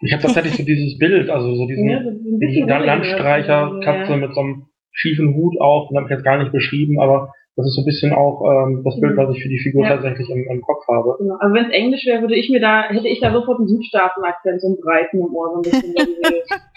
Ich 0.00 0.12
habe 0.12 0.22
tatsächlich 0.22 0.56
so 0.56 0.64
dieses 0.64 0.98
Bild, 0.98 1.28
also 1.30 1.54
so 1.54 1.66
diesen 1.66 1.88
Ja, 1.88 2.02
so 2.02 2.08
ein 2.10 2.18
die 2.24 2.38
bisschen 2.38 2.68
Landstreicher, 2.68 3.66
ruhiger, 3.68 3.80
Katze 3.84 4.12
ja. 4.12 4.16
mit 4.18 4.34
so 4.34 4.40
einem 4.40 4.66
schiefen 4.92 5.34
Hut 5.34 5.60
auf, 5.60 5.88
den 5.88 5.96
habe 5.98 6.06
ich 6.06 6.10
jetzt 6.16 6.24
gar 6.24 6.38
nicht 6.38 6.52
beschrieben, 6.52 6.98
aber 7.00 7.32
Das 7.58 7.64
ist 7.64 7.74
so 7.74 7.80
ein 7.80 7.86
bisschen 7.86 8.12
auch 8.12 8.44
ähm, 8.44 8.82
das 8.84 9.00
Bild, 9.00 9.14
Mhm. 9.14 9.16
was 9.16 9.34
ich 9.34 9.42
für 9.42 9.48
die 9.48 9.58
Figur 9.58 9.82
Ja. 9.84 9.96
tatsächlich 9.96 10.28
im, 10.28 10.44
im 10.50 10.60
Kopf 10.60 10.84
habe. 10.88 11.16
Genau. 11.18 11.36
Also 11.40 11.54
wenn 11.54 11.64
es 11.64 11.72
Englisch 11.72 12.04
wäre, 12.04 12.20
würde 12.20 12.36
ich 12.36 12.50
mir 12.50 12.60
da, 12.60 12.82
hätte 12.90 13.08
ich 13.08 13.18
da 13.20 13.32
sofort 13.32 13.58
einen 13.60 13.68
Südstaaten-Akzent, 13.68 14.60
so 14.60 14.66
einen 14.68 14.76
breiten 14.80 15.20
im 15.20 15.34
Ohr, 15.34 15.52
so 15.54 15.56
ein 15.56 15.62
bisschen. 15.62 15.94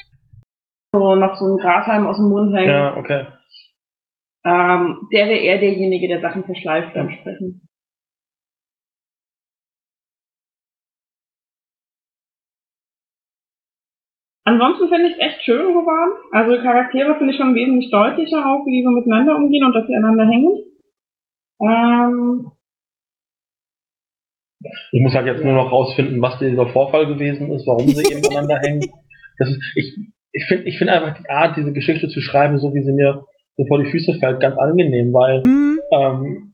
so 0.94 1.16
noch 1.16 1.36
so 1.38 1.46
ein 1.46 1.58
Grashalm 1.58 2.08
aus 2.08 2.18
dem 2.18 2.30
Mund 2.30 2.56
hängt. 2.56 2.68
Ja, 2.68 2.98
okay. 2.98 3.28
Ähm, 4.46 5.08
der 5.12 5.28
wäre 5.28 5.38
eher 5.38 5.60
derjenige, 5.60 6.08
der 6.08 6.22
Sachen 6.22 6.44
verschleift 6.44 6.94
beim 6.94 7.12
Sprechen. 7.12 7.68
Ansonsten 14.46 14.90
finde 14.90 15.10
ich 15.10 15.14
es 15.14 15.20
echt 15.20 15.44
schön 15.44 15.74
geworden. 15.74 16.12
Also 16.32 16.60
Charaktere 16.64 17.16
finde 17.18 17.34
ich 17.34 17.38
schon 17.38 17.54
wesentlich 17.54 17.92
deutlicher 17.92 18.48
auch, 18.48 18.66
wie 18.66 18.80
die 18.80 18.84
so 18.84 18.90
miteinander 18.90 19.36
umgehen 19.36 19.64
und 19.64 19.74
dass 19.74 19.86
sie 19.86 19.96
einander 19.96 20.26
hängen. 20.26 20.64
Ähm, 21.62 22.52
Ich 24.92 25.02
muss 25.02 25.14
halt 25.14 25.28
jetzt 25.28 25.44
nur 25.44 25.54
noch 25.54 25.72
rausfinden, 25.72 26.22
was 26.22 26.40
dieser 26.40 26.68
Vorfall 26.68 27.06
gewesen 27.06 27.52
ist, 27.52 27.68
warum 27.68 27.88
sie 27.90 28.04
eben 28.12 28.26
aneinander 28.26 28.60
hängen. 28.60 28.82
Das 29.38 29.50
ist, 29.50 29.62
ich 29.76 29.96
ich 30.32 30.46
finde 30.46 30.66
ich 30.66 30.78
finde 30.78 30.94
einfach 30.94 31.20
die 31.22 31.30
Art, 31.30 31.58
diese 31.58 31.74
Geschichte 31.74 32.08
zu 32.08 32.22
schreiben, 32.22 32.60
so 32.60 32.74
wie 32.74 32.84
sie 32.84 32.94
mir 32.94 33.26
so 33.58 33.66
vor 33.66 33.84
die 33.84 33.90
Füße 33.90 34.20
fällt, 34.20 34.40
ganz 34.40 34.58
angenehm, 34.58 35.14
weil 35.14 35.44
Mhm. 35.46 35.80
ähm, 35.92 36.54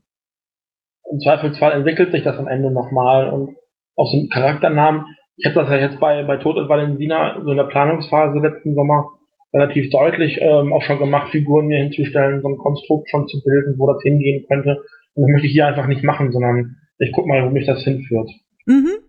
im 1.10 1.20
Zweifelsfall 1.20 1.72
entwickelt 1.72 2.12
sich 2.12 2.24
das 2.24 2.38
am 2.38 2.48
Ende 2.48 2.70
nochmal 2.70 3.30
und 3.30 3.56
auch 3.96 4.10
so 4.10 4.18
ein 4.18 4.28
Charakternamen. 4.28 5.04
Ich 5.36 5.46
habe 5.46 5.54
das 5.54 5.70
ja 5.70 5.76
jetzt 5.76 6.00
bei, 6.00 6.24
bei 6.24 6.36
Tod 6.38 6.56
und 6.56 6.68
Valentina 6.68 7.40
so 7.44 7.50
in 7.50 7.56
der 7.56 7.64
Planungsphase 7.64 8.38
letzten 8.38 8.74
Sommer 8.74 9.10
relativ 9.52 9.90
deutlich 9.90 10.38
ähm, 10.40 10.72
auch 10.72 10.82
schon 10.82 10.98
gemacht, 10.98 11.30
Figuren 11.30 11.66
mir 11.66 11.78
hinzustellen, 11.82 12.42
so 12.42 12.48
ein 12.48 12.58
Konstrukt 12.58 13.08
schon 13.10 13.28
zu 13.28 13.42
bilden, 13.44 13.78
wo 13.78 13.86
das 13.92 14.02
hingehen 14.02 14.44
könnte. 14.48 14.82
Und 15.14 15.22
das 15.22 15.30
möchte 15.30 15.46
ich 15.46 15.52
hier 15.52 15.66
einfach 15.66 15.86
nicht 15.86 16.02
machen, 16.02 16.32
sondern 16.32 16.76
ich 16.98 17.12
guck 17.12 17.26
mal, 17.26 17.44
wo 17.44 17.50
mich 17.50 17.66
das 17.66 17.82
hinführt. 17.84 18.30
Mhm. 18.66 19.05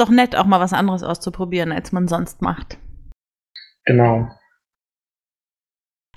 Ist 0.00 0.08
doch 0.08 0.14
nett, 0.14 0.34
auch 0.34 0.46
mal 0.46 0.60
was 0.60 0.72
anderes 0.72 1.02
auszuprobieren, 1.02 1.72
als 1.72 1.92
man 1.92 2.08
sonst 2.08 2.40
macht. 2.40 2.78
Genau. 3.84 4.30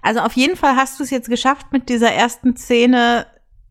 Also 0.02 0.22
auf 0.22 0.32
jeden 0.38 0.56
Fall 0.56 0.78
hast 0.78 0.98
du 0.98 1.04
es 1.04 1.10
jetzt 1.10 1.30
geschafft, 1.30 1.74
mit 1.74 1.90
dieser 1.90 2.10
ersten 2.14 2.56
Szene 2.56 3.26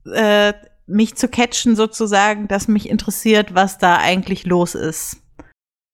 äh, 0.05 0.53
mich 0.85 1.15
zu 1.15 1.29
catchen, 1.29 1.77
sozusagen, 1.77 2.47
dass 2.47 2.69
mich 2.69 2.91
interessiert, 2.91 3.55
was 3.55 3.79
da 3.79 3.97
eigentlich 3.97 4.45
los 4.45 4.75
ist. 4.75 5.23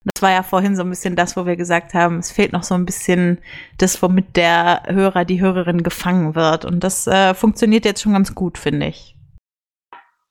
Das 0.02 0.20
war 0.20 0.32
ja 0.32 0.42
vorhin 0.42 0.74
so 0.74 0.82
ein 0.82 0.90
bisschen 0.90 1.14
das, 1.14 1.36
wo 1.36 1.46
wir 1.46 1.54
gesagt 1.54 1.94
haben, 1.94 2.18
es 2.18 2.32
fehlt 2.32 2.52
noch 2.52 2.64
so 2.64 2.74
ein 2.74 2.86
bisschen 2.86 3.38
das, 3.76 4.02
womit 4.02 4.36
der 4.36 4.82
Hörer, 4.88 5.24
die 5.26 5.40
Hörerin 5.40 5.84
gefangen 5.84 6.34
wird. 6.34 6.64
Und 6.64 6.82
das 6.82 7.06
äh, 7.06 7.34
funktioniert 7.34 7.84
jetzt 7.84 8.02
schon 8.02 8.14
ganz 8.14 8.34
gut, 8.34 8.58
finde 8.58 8.88
ich. 8.88 9.16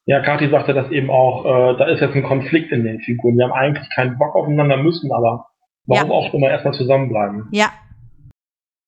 Ja, 0.07 0.21
Kathi 0.21 0.49
sagte 0.49 0.73
das 0.73 0.89
eben 0.91 1.09
auch, 1.09 1.45
äh, 1.45 1.77
da 1.77 1.85
ist 1.87 1.99
jetzt 1.99 2.15
ein 2.15 2.23
Konflikt 2.23 2.71
in 2.71 2.85
den 2.85 2.99
Figuren. 3.01 3.37
Die 3.37 3.43
haben 3.43 3.51
eigentlich 3.51 3.87
keinen 3.93 4.17
Bock 4.17 4.35
aufeinander, 4.35 4.77
müssen 4.77 5.11
aber, 5.11 5.47
warum 5.85 6.09
Ja. 6.09 6.15
auch 6.15 6.33
immer, 6.33 6.49
erstmal 6.49 6.73
zusammenbleiben. 6.73 7.49
Ja. 7.51 7.67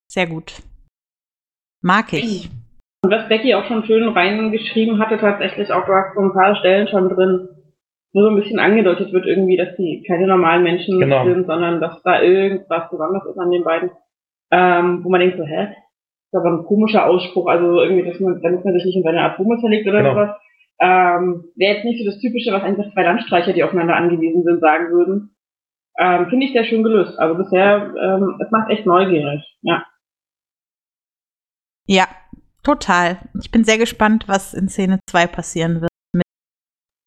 Sehr 0.08 0.26
gut. 0.26 0.62
Mag 1.82 2.12
ich. 2.14 2.50
Und 3.04 3.10
was 3.10 3.28
Becky 3.28 3.54
auch 3.54 3.64
schon 3.66 3.84
schön 3.84 4.08
reingeschrieben 4.08 4.98
hatte, 4.98 5.18
tatsächlich 5.18 5.70
auch, 5.72 5.84
du 5.86 5.92
hast 5.92 6.14
so 6.14 6.20
ein 6.20 6.32
paar 6.32 6.56
Stellen 6.56 6.88
schon 6.88 7.08
drin, 7.10 7.48
wo 8.12 8.22
so 8.22 8.28
ein 8.28 8.36
bisschen 8.36 8.58
angedeutet 8.58 9.12
wird 9.12 9.26
irgendwie, 9.26 9.56
dass 9.58 9.76
die 9.76 10.02
keine 10.06 10.26
normalen 10.26 10.62
Menschen 10.62 10.98
Genau. 11.00 11.24
sind, 11.24 11.46
sondern 11.46 11.80
dass 11.80 12.02
da 12.02 12.20
irgendwas 12.22 12.90
besonders 12.90 13.24
ist 13.26 13.38
an 13.38 13.50
den 13.50 13.62
beiden. 13.62 13.90
Ähm, 14.50 15.04
wo 15.04 15.10
man 15.10 15.20
denkt 15.20 15.36
so, 15.38 15.44
hä? 15.44 15.68
Das 16.32 16.40
ist 16.42 16.46
aber 16.46 16.56
ein 16.58 16.64
komischer 16.64 17.06
Ausspruch, 17.06 17.46
also 17.46 17.80
irgendwie, 17.82 18.08
dass 18.10 18.18
man, 18.20 18.40
damit 18.42 18.64
man 18.64 18.74
sich 18.74 18.84
nicht 18.84 18.96
in 18.96 19.02
seine 19.02 19.22
Atome 19.22 19.58
zerlegt 19.60 19.86
oder 19.86 19.98
Genau. 20.02 20.14
sowas. 20.14 20.30
Ähm, 20.82 21.44
Wäre 21.56 21.74
jetzt 21.76 21.84
nicht 21.84 21.98
so 22.02 22.10
das 22.10 22.20
Typische, 22.20 22.52
was 22.52 22.62
einfach 22.62 22.90
zwei 22.92 23.02
Landstreicher, 23.02 23.52
die 23.52 23.62
aufeinander 23.62 23.96
angewiesen 23.96 24.42
sind, 24.44 24.60
sagen 24.60 24.90
würden. 24.90 25.36
Ähm, 25.98 26.28
Finde 26.30 26.46
ich 26.46 26.52
sehr 26.52 26.64
schön 26.64 26.82
gelöst. 26.82 27.18
Also 27.18 27.36
bisher, 27.36 27.92
ähm, 28.00 28.40
es 28.42 28.50
macht 28.50 28.70
echt 28.70 28.86
neugierig. 28.86 29.42
Ja. 29.62 29.84
Ja, 31.86 32.08
total. 32.62 33.18
Ich 33.42 33.50
bin 33.50 33.64
sehr 33.64 33.76
gespannt, 33.78 34.24
was 34.26 34.54
in 34.54 34.68
Szene 34.68 35.00
2 35.10 35.26
passieren 35.26 35.80
wird 35.82 35.90
mit 36.14 36.24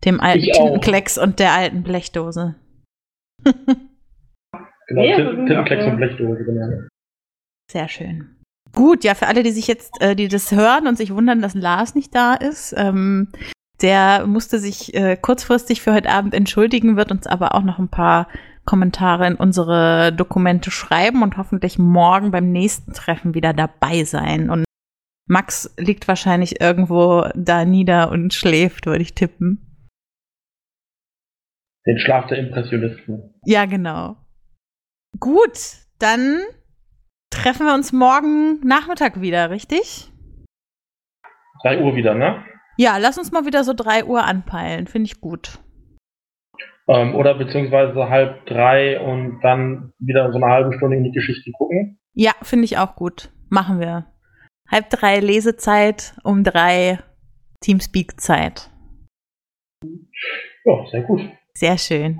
dem 0.06 0.20
alten. 0.20 0.44
Tintenklecks 0.44 1.18
und 1.18 1.40
der 1.40 1.54
alten 1.54 1.84
Blechdose. 1.84 2.56
Genau, 4.88 5.02
Ja, 5.02 5.16
Tintenklecks 5.16 5.86
und 5.86 5.96
Blechdose, 5.96 6.44
genau. 6.44 6.88
Sehr 7.72 7.88
schön. 7.88 8.36
Gut, 8.76 9.04
ja, 9.04 9.16
für 9.16 9.28
alle, 9.28 9.42
die 9.44 9.52
sich 9.52 9.68
jetzt, 9.68 10.02
äh, 10.02 10.14
die 10.16 10.28
das 10.28 10.52
hören 10.52 10.88
und 10.88 10.98
sich 10.98 11.14
wundern, 11.14 11.42
dass 11.42 11.54
Lars 11.54 11.96
nicht 11.96 12.14
da 12.14 12.34
ist, 12.34 12.74
ähm, 12.78 13.30
der 13.82 14.26
musste 14.28 14.60
sich 14.60 14.94
äh, 14.94 15.18
kurzfristig 15.18 15.82
für 15.82 15.94
heute 15.94 16.10
Abend 16.10 16.34
entschuldigen, 16.34 16.96
wird 16.98 17.12
uns 17.12 17.28
aber 17.28 17.56
auch 17.56 17.64
noch 17.64 17.80
ein 17.80 17.90
paar 17.90 18.28
Kommentare 18.66 19.28
in 19.28 19.36
unsere 19.36 20.14
Dokumente 20.14 20.72
schreiben 20.72 21.22
und 21.22 21.38
hoffentlich 21.38 21.78
morgen 21.78 22.32
beim 22.32 22.52
nächsten 22.52 22.94
Treffen 22.94 23.34
wieder 23.34 23.54
dabei 23.54 24.04
sein. 24.06 24.50
Und 24.50 24.64
Max 25.28 25.74
liegt 25.78 26.08
wahrscheinlich 26.08 26.62
irgendwo 26.62 27.28
da 27.36 27.66
nieder 27.66 28.12
und 28.12 28.34
schläft, 28.34 28.86
würde 28.86 29.02
ich 29.02 29.16
tippen. 29.16 29.90
Den 31.86 32.00
Schlaf 32.00 32.28
der 32.28 32.38
Impressionisten. 32.38 33.34
Ja, 33.46 33.66
genau. 33.66 34.16
Gut, 35.20 35.78
dann 36.00 36.40
treffen 37.30 37.66
wir 37.66 37.74
uns 37.74 37.92
morgen 37.92 38.60
Nachmittag 38.66 39.20
wieder, 39.20 39.50
richtig? 39.50 40.12
3 41.64 41.82
Uhr 41.82 41.96
wieder, 41.96 42.14
ne? 42.14 42.44
Ja, 42.78 42.98
lass 42.98 43.18
uns 43.18 43.32
mal 43.32 43.46
wieder 43.46 43.64
so 43.64 43.74
drei 43.74 44.04
Uhr 44.04 44.24
anpeilen. 44.24 44.88
Finde 44.88 45.08
ich 45.08 45.22
gut. 45.22 45.60
Ähm, 46.88 47.16
oder 47.16 47.36
beziehungsweise 47.36 48.10
halb 48.10 48.46
drei 48.46 49.00
und 49.00 49.40
dann 49.42 49.94
wieder 50.00 50.32
so 50.32 50.38
eine 50.38 50.48
halbe 50.48 50.74
Stunde 50.76 50.98
in 50.98 51.04
die 51.04 51.12
Geschichte 51.12 51.52
gucken. 51.52 52.00
Ja, 52.14 52.32
finde 52.42 52.66
ich 52.66 52.78
auch 52.78 52.96
gut. 52.96 53.32
Machen 53.50 53.80
wir. 53.80 54.08
Halb 54.70 54.90
drei 54.90 55.20
Lesezeit, 55.20 56.16
um 56.24 56.44
drei 56.44 57.00
Teamspeak-Zeit. 57.62 58.70
Ja, 60.66 60.86
sehr 60.92 61.04
gut. 61.04 61.22
Sehr 61.54 61.78
schön. 61.78 62.20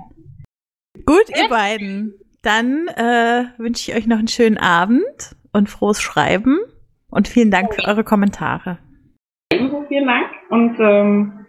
Gut, 1.04 1.28
ihr 1.36 1.48
beiden. 1.48 2.14
Dann 2.42 2.88
äh, 2.88 3.46
wünsche 3.58 3.90
ich 3.90 3.96
euch 3.96 4.06
noch 4.06 4.18
einen 4.18 4.28
schönen 4.28 4.58
Abend 4.58 5.34
und 5.52 5.68
frohes 5.68 6.00
Schreiben. 6.00 6.58
Und 7.08 7.28
vielen 7.28 7.50
Dank 7.50 7.74
für 7.74 7.84
eure 7.84 8.04
Kommentare. 8.04 8.78
Ebenso 9.52 9.84
vielen 9.88 10.06
Dank 10.06 10.26
und 10.54 10.78
ähm, 10.78 11.46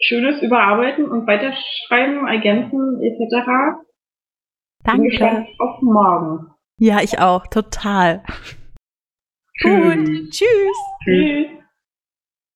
schönes 0.00 0.42
Überarbeiten 0.42 1.08
und 1.08 1.26
Weiterschreiben, 1.26 2.26
Ergänzen 2.26 3.00
etc. 3.02 3.46
Bin 4.84 4.84
Danke. 4.84 5.08
gespannt 5.08 5.48
auf 5.58 5.80
morgen. 5.80 6.50
Ja, 6.78 7.00
ich 7.02 7.18
auch. 7.18 7.46
Total. 7.46 8.22
Gut. 9.62 10.04
Tschüss. 10.04 10.30
Tschüss. 10.30 10.76
Tschüss. 11.04 11.57